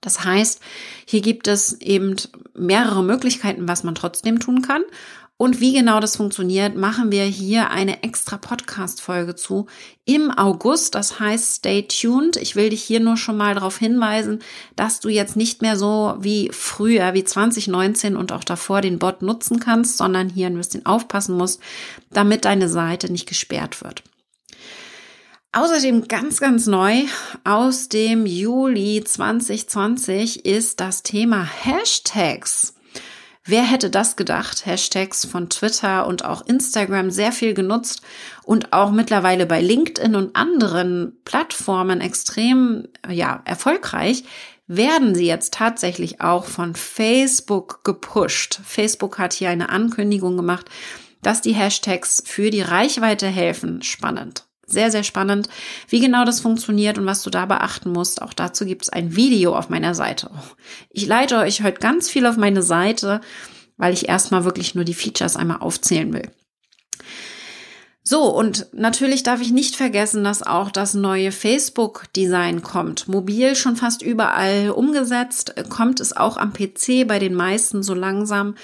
Das 0.00 0.24
heißt, 0.24 0.60
hier 1.04 1.20
gibt 1.20 1.46
es 1.46 1.80
eben 1.80 2.16
mehrere 2.54 3.02
Möglichkeiten, 3.02 3.68
was 3.68 3.84
man 3.84 3.94
trotzdem 3.94 4.40
tun 4.40 4.62
kann. 4.62 4.82
Und 5.40 5.58
wie 5.58 5.72
genau 5.72 6.00
das 6.00 6.16
funktioniert, 6.16 6.76
machen 6.76 7.10
wir 7.10 7.24
hier 7.24 7.70
eine 7.70 8.02
extra 8.02 8.36
Podcast-Folge 8.36 9.36
zu 9.36 9.68
im 10.04 10.30
August. 10.30 10.94
Das 10.94 11.18
heißt, 11.18 11.54
stay 11.54 11.88
tuned. 11.88 12.36
Ich 12.36 12.56
will 12.56 12.68
dich 12.68 12.82
hier 12.82 13.00
nur 13.00 13.16
schon 13.16 13.38
mal 13.38 13.54
darauf 13.54 13.78
hinweisen, 13.78 14.40
dass 14.76 15.00
du 15.00 15.08
jetzt 15.08 15.36
nicht 15.36 15.62
mehr 15.62 15.78
so 15.78 16.14
wie 16.20 16.50
früher, 16.52 17.14
wie 17.14 17.24
2019 17.24 18.16
und 18.16 18.32
auch 18.32 18.44
davor 18.44 18.82
den 18.82 18.98
Bot 18.98 19.22
nutzen 19.22 19.60
kannst, 19.60 19.96
sondern 19.96 20.28
hier 20.28 20.48
ein 20.48 20.58
bisschen 20.58 20.84
aufpassen 20.84 21.38
musst, 21.38 21.62
damit 22.10 22.44
deine 22.44 22.68
Seite 22.68 23.10
nicht 23.10 23.26
gesperrt 23.26 23.82
wird. 23.82 24.02
Außerdem 25.52 26.06
ganz, 26.06 26.40
ganz 26.40 26.66
neu 26.66 27.04
aus 27.44 27.88
dem 27.88 28.26
Juli 28.26 29.02
2020 29.02 30.44
ist 30.44 30.80
das 30.80 31.02
Thema 31.02 31.44
Hashtags. 31.44 32.74
Wer 33.44 33.62
hätte 33.62 33.88
das 33.88 34.16
gedacht? 34.16 34.66
Hashtags 34.66 35.24
von 35.24 35.48
Twitter 35.48 36.06
und 36.06 36.24
auch 36.24 36.42
Instagram 36.42 37.10
sehr 37.10 37.32
viel 37.32 37.54
genutzt 37.54 38.02
und 38.44 38.72
auch 38.72 38.90
mittlerweile 38.90 39.46
bei 39.46 39.62
LinkedIn 39.62 40.14
und 40.14 40.36
anderen 40.36 41.18
Plattformen 41.24 42.00
extrem, 42.00 42.88
ja, 43.08 43.42
erfolgreich 43.46 44.24
werden 44.66 45.16
sie 45.16 45.26
jetzt 45.26 45.54
tatsächlich 45.54 46.20
auch 46.20 46.44
von 46.44 46.76
Facebook 46.76 47.82
gepusht. 47.82 48.60
Facebook 48.64 49.18
hat 49.18 49.32
hier 49.32 49.50
eine 49.50 49.70
Ankündigung 49.70 50.36
gemacht, 50.36 50.66
dass 51.22 51.40
die 51.40 51.54
Hashtags 51.54 52.22
für 52.24 52.50
die 52.50 52.62
Reichweite 52.62 53.26
helfen. 53.26 53.82
Spannend. 53.82 54.49
Sehr, 54.70 54.90
sehr 54.90 55.02
spannend, 55.02 55.48
wie 55.88 56.00
genau 56.00 56.24
das 56.24 56.40
funktioniert 56.40 56.96
und 56.96 57.06
was 57.06 57.22
du 57.22 57.30
da 57.30 57.46
beachten 57.46 57.90
musst. 57.90 58.22
Auch 58.22 58.32
dazu 58.32 58.64
gibt 58.64 58.82
es 58.82 58.88
ein 58.88 59.16
Video 59.16 59.56
auf 59.56 59.68
meiner 59.68 59.94
Seite. 59.94 60.30
Ich 60.90 61.06
leite 61.06 61.38
euch 61.38 61.62
heute 61.62 61.80
ganz 61.80 62.08
viel 62.08 62.24
auf 62.24 62.36
meine 62.36 62.62
Seite, 62.62 63.20
weil 63.76 63.92
ich 63.92 64.08
erstmal 64.08 64.44
wirklich 64.44 64.74
nur 64.74 64.84
die 64.84 64.94
Features 64.94 65.36
einmal 65.36 65.58
aufzählen 65.58 66.12
will. 66.12 66.30
So, 68.02 68.24
und 68.24 68.66
natürlich 68.72 69.22
darf 69.22 69.40
ich 69.40 69.52
nicht 69.52 69.76
vergessen, 69.76 70.24
dass 70.24 70.42
auch 70.42 70.70
das 70.70 70.94
neue 70.94 71.32
Facebook-Design 71.32 72.62
kommt. 72.62 73.08
Mobil 73.08 73.54
schon 73.54 73.76
fast 73.76 74.02
überall 74.02 74.70
umgesetzt, 74.70 75.54
kommt 75.68 76.00
es 76.00 76.16
auch 76.16 76.36
am 76.36 76.52
PC 76.52 77.06
bei 77.06 77.18
den 77.18 77.34
meisten 77.34 77.82
so 77.82 77.94
langsam 77.94 78.54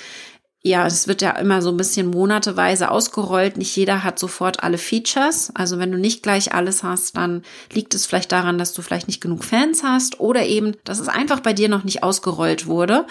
ja, 0.66 0.85
es 0.85 1.07
wird 1.07 1.22
ja 1.22 1.31
immer 1.31 1.62
so 1.62 1.70
ein 1.70 1.76
bisschen 1.76 2.09
monateweise 2.09 2.90
ausgerollt. 2.90 3.57
Nicht 3.57 3.76
jeder 3.76 4.02
hat 4.02 4.18
sofort 4.18 4.64
alle 4.64 4.79
Features. 4.79 5.52
Also 5.55 5.79
wenn 5.79 5.92
du 5.92 5.98
nicht 5.98 6.24
gleich 6.24 6.55
alles 6.55 6.83
hast, 6.83 7.16
dann 7.16 7.42
liegt 7.72 7.94
es 7.94 8.05
vielleicht 8.05 8.33
daran, 8.33 8.59
dass 8.59 8.72
du 8.72 8.83
vielleicht 8.83 9.07
nicht 9.07 9.20
genug 9.20 9.44
Fans 9.44 9.85
hast 9.85 10.18
oder 10.18 10.44
eben, 10.44 10.76
dass 10.83 10.98
es 10.98 11.07
einfach 11.07 11.38
bei 11.38 11.52
dir 11.52 11.68
noch 11.68 11.85
nicht 11.85 12.02
ausgerollt 12.02 12.66
wurde. 12.66 13.07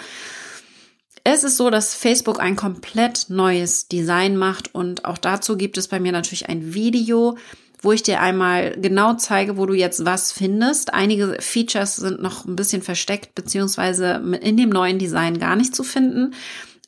Es 1.24 1.44
ist 1.44 1.56
so, 1.56 1.70
dass 1.70 1.94
Facebook 1.94 2.40
ein 2.40 2.56
komplett 2.56 3.30
neues 3.30 3.88
Design 3.88 4.36
macht 4.36 4.74
und 4.74 5.06
auch 5.06 5.18
dazu 5.18 5.56
gibt 5.56 5.78
es 5.78 5.88
bei 5.88 5.98
mir 5.98 6.12
natürlich 6.12 6.48
ein 6.50 6.74
Video, 6.74 7.38
wo 7.80 7.92
ich 7.92 8.02
dir 8.02 8.20
einmal 8.20 8.76
genau 8.78 9.14
zeige, 9.14 9.56
wo 9.56 9.64
du 9.64 9.72
jetzt 9.72 10.04
was 10.04 10.30
findest. 10.30 10.92
Einige 10.92 11.38
Features 11.40 11.96
sind 11.96 12.20
noch 12.20 12.44
ein 12.44 12.54
bisschen 12.54 12.82
versteckt, 12.82 13.34
beziehungsweise 13.34 14.22
in 14.40 14.56
dem 14.56 14.68
neuen 14.68 14.98
Design 14.98 15.38
gar 15.38 15.56
nicht 15.56 15.74
zu 15.74 15.84
finden. 15.84 16.34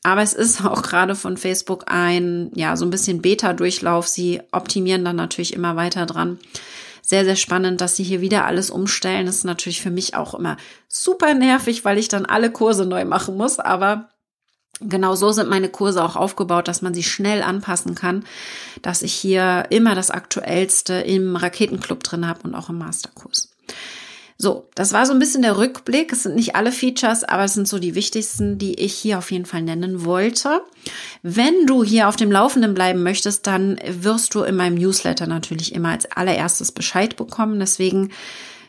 Aber 0.02 0.22
es 0.22 0.32
ist 0.32 0.64
auch 0.64 0.82
gerade 0.82 1.14
von 1.14 1.37
Facebook 1.37 1.84
ein, 1.88 2.50
ja, 2.54 2.76
so 2.76 2.84
ein 2.84 2.90
bisschen 2.90 3.20
Beta-Durchlauf. 3.20 4.06
Sie 4.06 4.40
optimieren 4.52 5.04
dann 5.04 5.16
natürlich 5.16 5.52
immer 5.52 5.76
weiter 5.76 6.06
dran. 6.06 6.38
Sehr, 7.02 7.24
sehr 7.24 7.37
spannend, 7.37 7.80
dass 7.80 7.96
sie 7.96 8.04
hier 8.04 8.20
wieder 8.20 8.44
alles 8.44 8.70
umstellen. 8.70 9.26
Das 9.26 9.37
ist 9.37 9.44
natürlich 9.44 9.80
für 9.80 9.90
mich 9.90 10.14
auch 10.14 10.34
immer 10.34 10.56
super 10.88 11.34
nervig, 11.34 11.84
weil 11.84 11.98
ich 11.98 12.08
dann 12.08 12.26
alle 12.26 12.50
Kurse 12.50 12.84
neu 12.87 13.04
machen 13.04 13.37
muss. 13.37 13.58
Aber 13.58 14.08
Genau 14.80 15.16
so 15.16 15.32
sind 15.32 15.48
meine 15.48 15.68
Kurse 15.68 16.04
auch 16.04 16.14
aufgebaut, 16.14 16.68
dass 16.68 16.82
man 16.82 16.94
sie 16.94 17.02
schnell 17.02 17.42
anpassen 17.42 17.96
kann, 17.96 18.24
dass 18.80 19.02
ich 19.02 19.12
hier 19.12 19.66
immer 19.70 19.96
das 19.96 20.11
Aktuellste 20.11 20.94
im 20.94 21.34
Raketenclub 21.34 22.04
drin 22.04 22.28
habe 22.28 22.42
und 22.44 22.54
auch 22.54 22.68
im 22.68 22.78
Masterkurs. 22.78 23.50
So, 24.40 24.68
das 24.77 24.92
war 24.92 25.05
so 25.05 25.12
ein 25.12 25.18
bisschen 25.18 25.42
der 25.42 25.59
Rückblick. 25.59 26.12
Es 26.12 26.22
sind 26.22 26.37
nicht 26.37 26.55
alle 26.55 26.70
Features, 26.70 27.24
aber 27.24 27.42
es 27.42 27.55
sind 27.55 27.66
so 27.66 27.81
die 27.81 27.96
wichtigsten, 27.96 28.57
die 28.57 28.74
ich 28.79 28.94
hier 28.94 29.18
auf 29.18 29.33
jeden 29.33 29.46
Fall 29.46 29.62
nennen 29.62 30.05
wollte. 30.05 30.62
Wenn 31.24 31.66
du 31.66 31.83
hier 31.83 32.09
auf 32.09 32.14
dem 32.14 32.31
Laufenden 32.31 32.72
bleiben 32.72 33.03
möchtest, 33.03 33.48
dann 33.48 33.81
wirst 33.85 34.37
du 34.37 34.44
in 34.44 34.55
meinem 34.55 34.77
Newsletter 34.77 35.27
natürlich 35.27 35.74
immer 35.74 35.88
als 35.88 36.09
allererstes 36.12 36.70
Bescheid 36.70 37.16
bekommen. 37.16 37.59
Deswegen, 37.59 38.12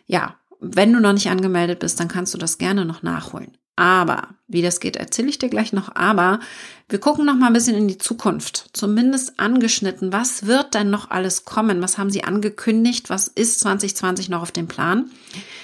ja, 0.07 0.38
wenn 0.59 0.93
du 0.93 0.99
noch 0.99 1.13
nicht 1.13 1.29
angemeldet 1.29 1.79
bist, 1.79 1.99
dann 1.99 2.07
kannst 2.07 2.33
du 2.33 2.37
das 2.37 2.57
gerne 2.57 2.85
noch 2.85 3.01
nachholen. 3.01 3.57
Aber, 3.79 4.27
wie 4.49 4.61
das 4.61 4.81
geht, 4.81 4.97
erzähle 4.97 5.29
ich 5.29 5.39
dir 5.39 5.47
gleich 5.47 5.71
noch. 5.71 5.95
Aber 5.95 6.41
wir 6.89 6.99
gucken 6.99 7.25
noch 7.25 7.35
mal 7.35 7.47
ein 7.47 7.53
bisschen 7.53 7.77
in 7.77 7.87
die 7.87 7.97
Zukunft. 7.97 8.71
Zumindest 8.73 9.39
angeschnitten. 9.39 10.11
Was 10.11 10.45
wird 10.45 10.73
denn 10.73 10.89
noch 10.89 11.11
alles 11.11 11.45
kommen? 11.45 11.81
Was 11.81 11.97
haben 11.97 12.09
sie 12.09 12.25
angekündigt? 12.25 13.09
Was 13.09 13.29
ist 13.29 13.61
2020 13.61 14.27
noch 14.27 14.41
auf 14.41 14.51
dem 14.51 14.67
Plan? 14.67 15.09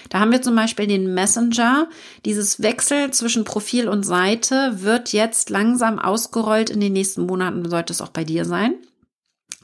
Da 0.08 0.22
haben 0.22 0.32
wir 0.32 0.42
zum 0.42 0.56
Beispiel 0.56 0.88
den 0.88 1.14
Messenger. 1.14 1.90
Dieses 2.24 2.62
Wechsel 2.62 3.12
zwischen 3.12 3.44
Profil 3.44 3.90
und 3.90 4.06
Seite 4.06 4.82
wird 4.82 5.12
jetzt 5.12 5.50
langsam 5.50 6.00
ausgerollt. 6.00 6.70
In 6.70 6.80
den 6.80 6.94
nächsten 6.94 7.26
Monaten 7.26 7.70
sollte 7.70 7.92
es 7.92 8.00
auch 8.00 8.12
bei 8.12 8.24
dir 8.24 8.46
sein. 8.46 8.76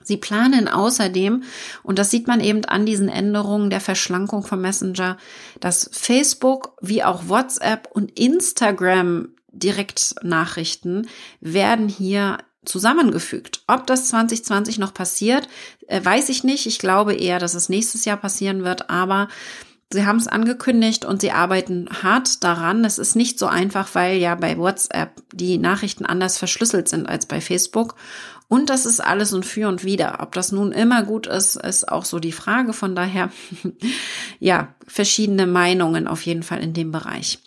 Sie 0.04 0.18
planen 0.18 0.68
außerdem, 0.68 1.44
und 1.84 2.00
das 2.00 2.12
sieht 2.12 2.28
man 2.28 2.40
eben 2.40 2.66
an 2.66 2.86
diesen 2.86 3.10
Änderungen 3.10 3.70
der 3.70 3.82
Verschlankung 3.82 4.44
von 4.44 4.62
Messenger, 4.62 5.18
dass 5.60 5.90
Facebook 5.92 6.74
wie 6.82 7.04
auch 7.04 7.28
WhatsApp 7.28 7.90
und 7.92 8.18
Instagram 8.20 9.30
Direktnachrichten 9.52 11.08
werden 11.42 11.90
hier 11.90 12.38
zusammengefügt. 12.64 13.64
Ob 13.68 13.88
das 13.88 14.08
2020 14.10 14.78
noch 14.78 14.94
passiert, 14.94 15.48
äh, 15.88 16.04
weiß 16.04 16.30
ich 16.30 16.44
nicht. 16.44 16.68
Ich 16.68 16.80
glaube 16.80 17.14
eher, 17.14 17.40
dass 17.40 17.54
es 17.54 17.70
nächstes 17.70 18.06
Jahr 18.06 18.18
passieren 18.18 18.64
wird, 18.64 18.90
aber 18.90 19.28
Sie 19.94 20.06
haben 20.06 20.18
es 20.18 20.28
angekündigt 20.28 21.04
und 21.04 21.20
sie 21.20 21.32
arbeiten 21.32 21.90
hart 22.02 22.44
daran. 22.46 22.86
Es 22.86 22.98
ist 22.98 23.16
nicht 23.16 23.38
so 23.38 23.48
einfach, 23.48 23.90
weil 23.94 24.18
ja 24.18 24.36
bei 24.36 24.58
WhatsApp 24.58 25.22
die 25.34 25.58
Nachrichten 25.58 26.06
anders 26.06 26.38
verschlüsselt 26.38 26.88
sind 26.88 27.10
als 27.10 27.26
bei 27.26 27.42
Facebook. 27.42 27.96
Und 28.52 28.70
das 28.70 28.86
ist 28.86 29.00
alles 29.00 29.34
ein 29.34 29.44
Für 29.44 29.70
und 29.70 29.86
Wider. 29.86 30.18
Ob 30.20 30.34
das 30.34 30.52
nun 30.52 30.74
immer 30.74 31.04
gut 31.04 31.26
ist, 31.26 31.56
ist 31.56 31.88
auch 31.88 32.04
so 32.04 32.20
die 32.20 32.34
Frage. 32.34 32.74
Von 32.74 32.98
daher, 32.98 33.32
ja, 34.42 34.76
verschiedene 34.86 35.48
Meinungen 35.48 36.06
auf 36.06 36.26
jeden 36.26 36.44
Fall 36.44 36.62
in 36.62 36.74
dem 36.74 36.92
Bereich. 36.92 37.40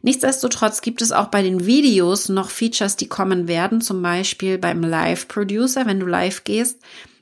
Nichtsdestotrotz 0.00 0.80
gibt 0.80 1.02
es 1.02 1.12
auch 1.12 1.26
bei 1.26 1.42
den 1.42 1.66
Videos 1.66 2.30
noch 2.30 2.48
Features, 2.48 2.96
die 2.96 3.08
kommen 3.08 3.46
werden. 3.46 3.82
Zum 3.82 4.00
Beispiel 4.00 4.56
beim 4.56 4.80
Live 4.82 5.28
Producer, 5.28 5.84
wenn 5.84 6.00
du 6.00 6.06
live 6.06 6.44
gehst, 6.44 6.78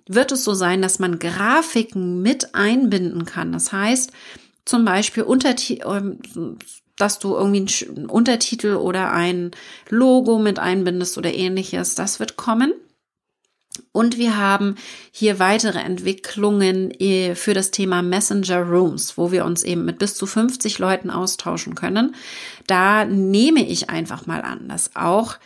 wird 0.07 0.31
es 0.31 0.45
so 0.45 0.55
sein, 0.55 0.81
dass 0.81 1.01
man 1.01 1.19
Grafiken 1.19 2.23
mit 2.23 2.55
einbinden 2.55 3.25
kann. 3.25 3.51
Das 3.51 3.73
heißt, 3.73 4.13
zum 4.65 4.85
Beispiel 4.85 5.25
Unterti 5.25 5.81
ähm, 5.85 6.21
dass 6.95 7.19
du 7.19 7.35
irgendwie 7.35 7.67
einen 7.89 8.07
Untertitel 8.07 8.77
oder 8.77 9.13
ein 9.13 9.51
Logo 9.91 10.39
mit 10.39 10.61
einbindest 10.61 11.19
oder 11.19 11.35
ähnliches. 11.35 11.97
Das 11.97 12.21
wird 12.21 12.37
kommen. 12.37 12.73
Und 13.93 14.19
wir 14.19 14.37
haben 14.37 14.77
hier 15.11 15.39
weitere 15.39 15.79
Entwicklungen 15.79 16.91
äh, 16.93 17.35
für 17.35 17.55
das 17.55 17.71
Thema 17.71 18.03
Messenger 18.03 18.63
Rooms, 18.63 19.17
wo 19.17 19.33
wir 19.33 19.45
uns 19.45 19.63
eben 19.63 19.85
mit 19.85 19.99
bis 19.99 20.15
zu 20.15 20.27
50 20.27 20.79
Leuten 20.79 21.11
austauschen 21.11 21.75
können. 21.75 22.15
Da 22.67 23.05
nehme 23.05 23.67
ich 23.67 23.91
einfach 23.91 24.27
mal 24.27 24.43
an, 24.43 24.69
dass 24.69 24.97
auch 24.97 25.37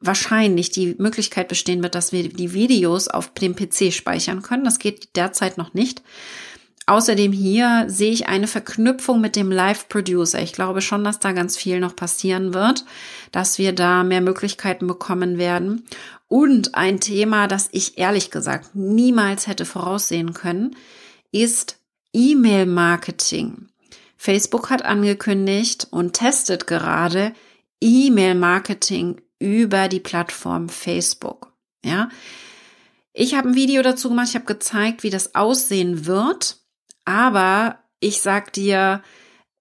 wahrscheinlich 0.00 0.70
die 0.70 0.96
Möglichkeit 0.98 1.48
bestehen 1.48 1.82
wird, 1.82 1.94
dass 1.94 2.12
wir 2.12 2.28
die 2.28 2.52
Videos 2.52 3.08
auf 3.08 3.32
dem 3.34 3.54
PC 3.54 3.92
speichern 3.92 4.42
können. 4.42 4.64
Das 4.64 4.78
geht 4.78 5.16
derzeit 5.16 5.58
noch 5.58 5.74
nicht. 5.74 6.02
Außerdem 6.86 7.32
hier 7.32 7.84
sehe 7.86 8.10
ich 8.10 8.26
eine 8.28 8.48
Verknüpfung 8.48 9.20
mit 9.20 9.36
dem 9.36 9.52
Live-Producer. 9.52 10.42
Ich 10.42 10.52
glaube 10.52 10.80
schon, 10.80 11.04
dass 11.04 11.20
da 11.20 11.32
ganz 11.32 11.56
viel 11.56 11.78
noch 11.78 11.94
passieren 11.94 12.54
wird, 12.54 12.84
dass 13.30 13.58
wir 13.58 13.72
da 13.72 14.02
mehr 14.02 14.20
Möglichkeiten 14.20 14.88
bekommen 14.88 15.38
werden. 15.38 15.84
Und 16.26 16.74
ein 16.74 16.98
Thema, 16.98 17.46
das 17.46 17.68
ich 17.72 17.98
ehrlich 17.98 18.30
gesagt 18.30 18.74
niemals 18.74 19.46
hätte 19.46 19.64
voraussehen 19.64 20.32
können, 20.32 20.74
ist 21.30 21.78
E-Mail-Marketing. 22.12 23.68
Facebook 24.16 24.70
hat 24.70 24.84
angekündigt 24.84 25.88
und 25.90 26.14
testet 26.14 26.66
gerade 26.66 27.32
E-Mail-Marketing 27.80 29.20
über 29.38 29.88
die 29.88 30.00
Plattform 30.00 30.68
Facebook. 30.68 31.52
Ja, 31.84 32.08
ich 33.12 33.34
habe 33.34 33.48
ein 33.48 33.54
Video 33.54 33.82
dazu 33.82 34.08
gemacht. 34.08 34.28
Ich 34.30 34.34
habe 34.34 34.46
gezeigt, 34.46 35.02
wie 35.02 35.10
das 35.10 35.34
aussehen 35.34 36.06
wird. 36.06 36.61
Aber 37.04 37.78
ich 38.00 38.20
sag 38.20 38.52
dir, 38.52 39.02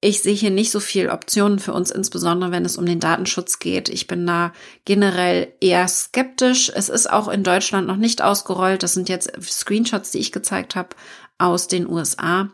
ich 0.03 0.21
sehe 0.21 0.33
hier 0.33 0.49
nicht 0.49 0.71
so 0.71 0.79
viel 0.79 1.09
Optionen 1.09 1.59
für 1.59 1.73
uns, 1.73 1.91
insbesondere 1.91 2.51
wenn 2.51 2.65
es 2.65 2.75
um 2.75 2.87
den 2.87 2.99
Datenschutz 2.99 3.59
geht. 3.59 3.87
Ich 3.87 4.07
bin 4.07 4.25
da 4.25 4.51
generell 4.83 5.53
eher 5.61 5.87
skeptisch. 5.87 6.71
Es 6.73 6.89
ist 6.89 7.11
auch 7.11 7.27
in 7.27 7.43
Deutschland 7.43 7.87
noch 7.87 7.97
nicht 7.97 8.23
ausgerollt. 8.23 8.81
Das 8.81 8.95
sind 8.95 9.09
jetzt 9.09 9.31
Screenshots, 9.41 10.09
die 10.09 10.17
ich 10.17 10.31
gezeigt 10.31 10.75
habe 10.75 10.89
aus 11.37 11.67
den 11.67 11.87
USA. 11.87 12.49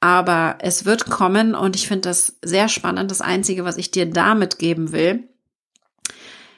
Aber 0.00 0.58
es 0.60 0.84
wird 0.84 1.06
kommen 1.06 1.54
und 1.54 1.76
ich 1.76 1.86
finde 1.86 2.08
das 2.08 2.36
sehr 2.42 2.68
spannend. 2.68 3.10
Das 3.10 3.20
Einzige, 3.20 3.64
was 3.64 3.76
ich 3.76 3.92
dir 3.92 4.06
damit 4.06 4.58
geben 4.58 4.90
will, 4.90 5.28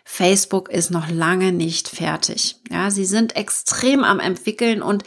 Facebook 0.04 0.70
ist 0.70 0.90
noch 0.90 1.08
lange 1.10 1.52
nicht 1.52 1.88
fertig. 1.88 2.56
Ja, 2.70 2.90
sie 2.90 3.04
sind 3.04 3.36
extrem 3.36 4.04
am 4.04 4.20
entwickeln 4.20 4.82
und 4.82 5.04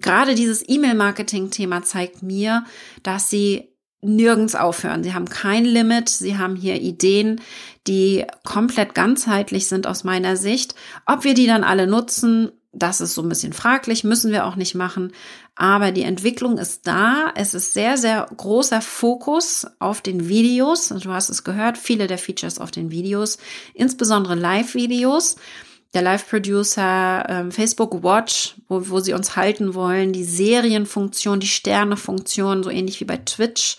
gerade 0.00 0.34
dieses 0.34 0.66
E-Mail-Marketing-Thema 0.68 1.82
zeigt 1.82 2.22
mir, 2.22 2.64
dass 3.02 3.30
sie 3.30 3.68
nirgends 4.02 4.54
aufhören. 4.54 5.04
Sie 5.04 5.14
haben 5.14 5.28
kein 5.28 5.64
Limit. 5.64 6.08
Sie 6.08 6.36
haben 6.36 6.56
hier 6.56 6.80
Ideen, 6.80 7.40
die 7.86 8.24
komplett 8.44 8.94
ganzheitlich 8.94 9.68
sind 9.68 9.86
aus 9.86 10.04
meiner 10.04 10.36
Sicht. 10.36 10.74
Ob 11.06 11.24
wir 11.24 11.34
die 11.34 11.46
dann 11.46 11.62
alle 11.64 11.86
nutzen, 11.86 12.50
das 12.72 13.00
ist 13.00 13.14
so 13.14 13.22
ein 13.22 13.28
bisschen 13.28 13.52
fraglich, 13.52 14.02
müssen 14.02 14.32
wir 14.32 14.46
auch 14.46 14.56
nicht 14.56 14.74
machen. 14.74 15.12
Aber 15.54 15.92
die 15.92 16.02
Entwicklung 16.02 16.58
ist 16.58 16.86
da. 16.86 17.30
Es 17.36 17.54
ist 17.54 17.74
sehr, 17.74 17.96
sehr 17.96 18.26
großer 18.36 18.80
Fokus 18.80 19.66
auf 19.78 20.00
den 20.00 20.28
Videos. 20.28 20.88
Du 20.88 21.12
hast 21.12 21.28
es 21.28 21.44
gehört, 21.44 21.78
viele 21.78 22.06
der 22.06 22.18
Features 22.18 22.58
auf 22.58 22.70
den 22.70 22.90
Videos, 22.90 23.38
insbesondere 23.74 24.34
Live-Videos 24.34 25.36
der 25.94 26.02
Live-Producer, 26.02 27.26
ähm, 27.28 27.52
Facebook 27.52 28.02
Watch, 28.02 28.56
wo, 28.68 28.88
wo 28.88 29.00
sie 29.00 29.12
uns 29.12 29.36
halten 29.36 29.74
wollen, 29.74 30.12
die 30.12 30.24
Serienfunktion, 30.24 31.40
die 31.40 31.46
Sternefunktion, 31.46 32.62
so 32.62 32.70
ähnlich 32.70 33.00
wie 33.00 33.04
bei 33.04 33.18
Twitch. 33.18 33.76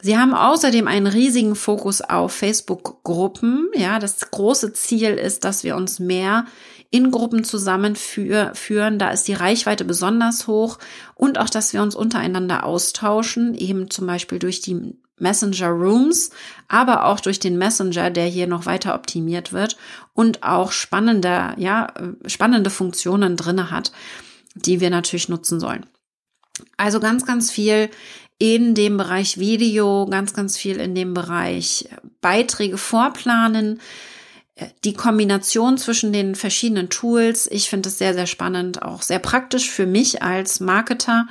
Sie 0.00 0.18
haben 0.18 0.34
außerdem 0.34 0.88
einen 0.88 1.06
riesigen 1.06 1.54
Fokus 1.54 2.00
auf 2.00 2.32
Facebook-Gruppen. 2.32 3.70
Ja, 3.74 3.98
das 3.98 4.30
große 4.30 4.72
Ziel 4.72 5.10
ist, 5.10 5.44
dass 5.44 5.62
wir 5.62 5.76
uns 5.76 6.00
mehr 6.00 6.46
in 6.90 7.10
Gruppen 7.10 7.44
zusammenführen. 7.44 8.98
Da 8.98 9.10
ist 9.10 9.28
die 9.28 9.34
Reichweite 9.34 9.84
besonders 9.84 10.46
hoch 10.46 10.78
und 11.14 11.38
auch, 11.38 11.48
dass 11.48 11.72
wir 11.72 11.82
uns 11.82 11.94
untereinander 11.94 12.64
austauschen, 12.64 13.54
eben 13.54 13.90
zum 13.90 14.06
Beispiel 14.06 14.38
durch 14.38 14.60
die 14.60 14.94
Messenger 15.18 15.68
Rooms, 15.68 16.30
aber 16.68 17.04
auch 17.06 17.20
durch 17.20 17.38
den 17.38 17.58
Messenger, 17.58 18.10
der 18.10 18.26
hier 18.26 18.46
noch 18.46 18.66
weiter 18.66 18.94
optimiert 18.94 19.52
wird 19.52 19.76
und 20.14 20.42
auch 20.42 20.72
spannende, 20.72 21.54
ja, 21.56 21.92
spannende 22.26 22.70
Funktionen 22.70 23.36
drinne 23.36 23.70
hat, 23.70 23.92
die 24.54 24.80
wir 24.80 24.90
natürlich 24.90 25.28
nutzen 25.28 25.60
sollen. 25.60 25.86
Also 26.76 27.00
ganz, 27.00 27.24
ganz 27.24 27.50
viel 27.50 27.90
in 28.38 28.74
dem 28.74 28.96
Bereich 28.96 29.38
Video, 29.38 30.06
ganz, 30.06 30.34
ganz 30.34 30.56
viel 30.56 30.76
in 30.76 30.94
dem 30.94 31.14
Bereich 31.14 31.88
Beiträge 32.20 32.76
vorplanen, 32.76 33.80
die 34.84 34.94
Kombination 34.94 35.78
zwischen 35.78 36.12
den 36.12 36.34
verschiedenen 36.34 36.88
Tools. 36.88 37.48
Ich 37.50 37.70
finde 37.70 37.88
es 37.88 37.98
sehr, 37.98 38.14
sehr 38.14 38.26
spannend, 38.26 38.82
auch 38.82 39.02
sehr 39.02 39.18
praktisch 39.18 39.70
für 39.70 39.86
mich 39.86 40.22
als 40.22 40.60
Marketer 40.60 41.26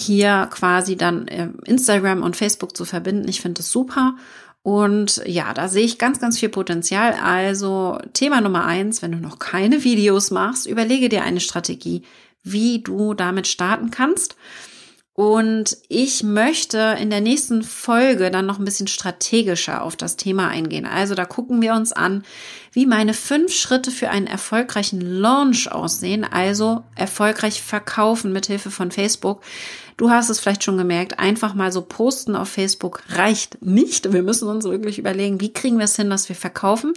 hier 0.00 0.48
quasi 0.50 0.96
dann 0.96 1.28
äh, 1.28 1.48
Instagram 1.64 2.22
und 2.22 2.36
Facebook 2.36 2.76
zu 2.76 2.84
verbinden. 2.84 3.28
Ich 3.28 3.40
finde 3.40 3.60
es 3.60 3.70
super. 3.70 4.16
Und 4.62 5.22
ja, 5.26 5.54
da 5.54 5.68
sehe 5.68 5.84
ich 5.84 5.96
ganz, 5.98 6.18
ganz 6.18 6.40
viel 6.40 6.48
Potenzial. 6.48 7.14
Also 7.22 7.98
Thema 8.14 8.40
Nummer 8.40 8.64
eins, 8.64 9.00
wenn 9.00 9.12
du 9.12 9.18
noch 9.18 9.38
keine 9.38 9.84
Videos 9.84 10.30
machst, 10.30 10.66
überlege 10.66 11.08
dir 11.08 11.22
eine 11.22 11.40
Strategie, 11.40 12.02
wie 12.42 12.82
du 12.82 13.14
damit 13.14 13.46
starten 13.46 13.90
kannst. 13.90 14.36
Und 15.16 15.78
ich 15.88 16.24
möchte 16.24 16.94
in 17.00 17.08
der 17.08 17.22
nächsten 17.22 17.62
Folge 17.62 18.30
dann 18.30 18.44
noch 18.44 18.58
ein 18.58 18.66
bisschen 18.66 18.86
strategischer 18.86 19.82
auf 19.82 19.96
das 19.96 20.16
Thema 20.16 20.48
eingehen. 20.48 20.84
Also 20.84 21.14
da 21.14 21.24
gucken 21.24 21.62
wir 21.62 21.72
uns 21.72 21.92
an, 21.92 22.22
wie 22.72 22.84
meine 22.84 23.14
fünf 23.14 23.50
Schritte 23.54 23.90
für 23.90 24.10
einen 24.10 24.26
erfolgreichen 24.26 25.00
Launch 25.00 25.72
aussehen. 25.72 26.22
Also 26.22 26.84
erfolgreich 26.96 27.62
verkaufen 27.62 28.30
mit 28.30 28.44
Hilfe 28.44 28.70
von 28.70 28.90
Facebook. 28.90 29.40
Du 29.96 30.10
hast 30.10 30.28
es 30.28 30.38
vielleicht 30.38 30.64
schon 30.64 30.76
gemerkt, 30.76 31.18
einfach 31.18 31.54
mal 31.54 31.72
so 31.72 31.80
posten 31.80 32.36
auf 32.36 32.50
Facebook 32.50 33.02
reicht 33.08 33.62
nicht. 33.62 34.12
Wir 34.12 34.22
müssen 34.22 34.48
uns 34.48 34.66
wirklich 34.66 34.98
überlegen, 34.98 35.40
wie 35.40 35.54
kriegen 35.54 35.78
wir 35.78 35.86
es 35.86 35.96
hin, 35.96 36.10
dass 36.10 36.28
wir 36.28 36.36
verkaufen. 36.36 36.92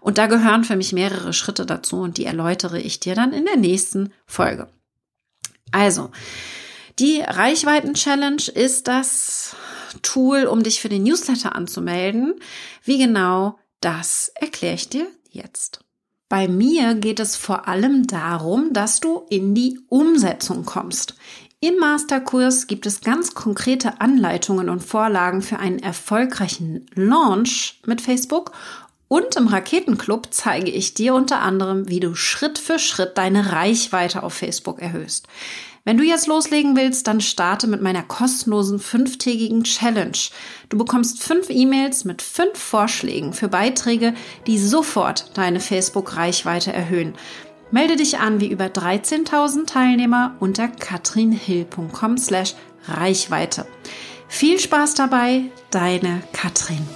Und 0.00 0.18
da 0.18 0.26
gehören 0.26 0.64
für 0.64 0.76
mich 0.76 0.92
mehrere 0.92 1.32
Schritte 1.32 1.64
dazu 1.64 2.00
und 2.00 2.18
die 2.18 2.26
erläutere 2.26 2.78
ich 2.78 3.00
dir 3.00 3.14
dann 3.14 3.32
in 3.32 3.46
der 3.46 3.56
nächsten 3.56 4.12
Folge. 4.26 4.68
Also, 5.70 6.10
die 6.98 7.20
Reichweiten-Challenge 7.20 8.42
ist 8.54 8.88
das 8.88 9.56
Tool, 10.02 10.44
um 10.44 10.62
dich 10.62 10.80
für 10.80 10.88
den 10.88 11.02
Newsletter 11.02 11.54
anzumelden. 11.54 12.34
Wie 12.84 12.98
genau, 12.98 13.58
das 13.80 14.32
erkläre 14.34 14.74
ich 14.74 14.88
dir 14.88 15.06
jetzt. 15.30 15.80
Bei 16.28 16.48
mir 16.48 16.94
geht 16.94 17.20
es 17.20 17.36
vor 17.36 17.68
allem 17.68 18.06
darum, 18.06 18.72
dass 18.72 19.00
du 19.00 19.26
in 19.28 19.54
die 19.54 19.78
Umsetzung 19.88 20.64
kommst. 20.64 21.14
Im 21.60 21.76
Masterkurs 21.76 22.66
gibt 22.66 22.86
es 22.86 23.02
ganz 23.02 23.34
konkrete 23.34 24.00
Anleitungen 24.00 24.68
und 24.68 24.80
Vorlagen 24.80 25.42
für 25.42 25.58
einen 25.58 25.78
erfolgreichen 25.78 26.86
Launch 26.94 27.80
mit 27.86 28.00
Facebook 28.00 28.52
und 29.12 29.36
im 29.36 29.46
Raketenclub 29.46 30.28
zeige 30.30 30.70
ich 30.70 30.94
dir 30.94 31.12
unter 31.14 31.40
anderem, 31.40 31.86
wie 31.86 32.00
du 32.00 32.14
Schritt 32.14 32.58
für 32.58 32.78
Schritt 32.78 33.18
deine 33.18 33.52
Reichweite 33.52 34.22
auf 34.22 34.32
Facebook 34.32 34.80
erhöhst. 34.80 35.28
Wenn 35.84 35.98
du 35.98 36.04
jetzt 36.04 36.28
loslegen 36.28 36.76
willst, 36.76 37.08
dann 37.08 37.20
starte 37.20 37.66
mit 37.66 37.82
meiner 37.82 38.04
kostenlosen 38.04 38.78
fünftägigen 38.78 39.64
Challenge. 39.64 40.16
Du 40.68 40.78
bekommst 40.78 41.22
fünf 41.22 41.50
E-Mails 41.50 42.04
mit 42.04 42.22
fünf 42.22 42.56
Vorschlägen 42.56 43.32
für 43.32 43.48
Beiträge, 43.48 44.14
die 44.46 44.58
sofort 44.58 45.36
deine 45.36 45.58
Facebook-Reichweite 45.58 46.72
erhöhen. 46.72 47.14
Melde 47.72 47.96
dich 47.96 48.18
an 48.18 48.40
wie 48.40 48.48
über 48.48 48.66
13.000 48.66 49.66
Teilnehmer 49.66 50.36
unter 50.38 50.68
katrinhill.com 50.68 52.16
slash 52.16 52.54
Reichweite. 52.86 53.66
Viel 54.28 54.60
Spaß 54.60 54.94
dabei, 54.94 55.44
deine 55.70 56.22
Katrin. 56.32 56.86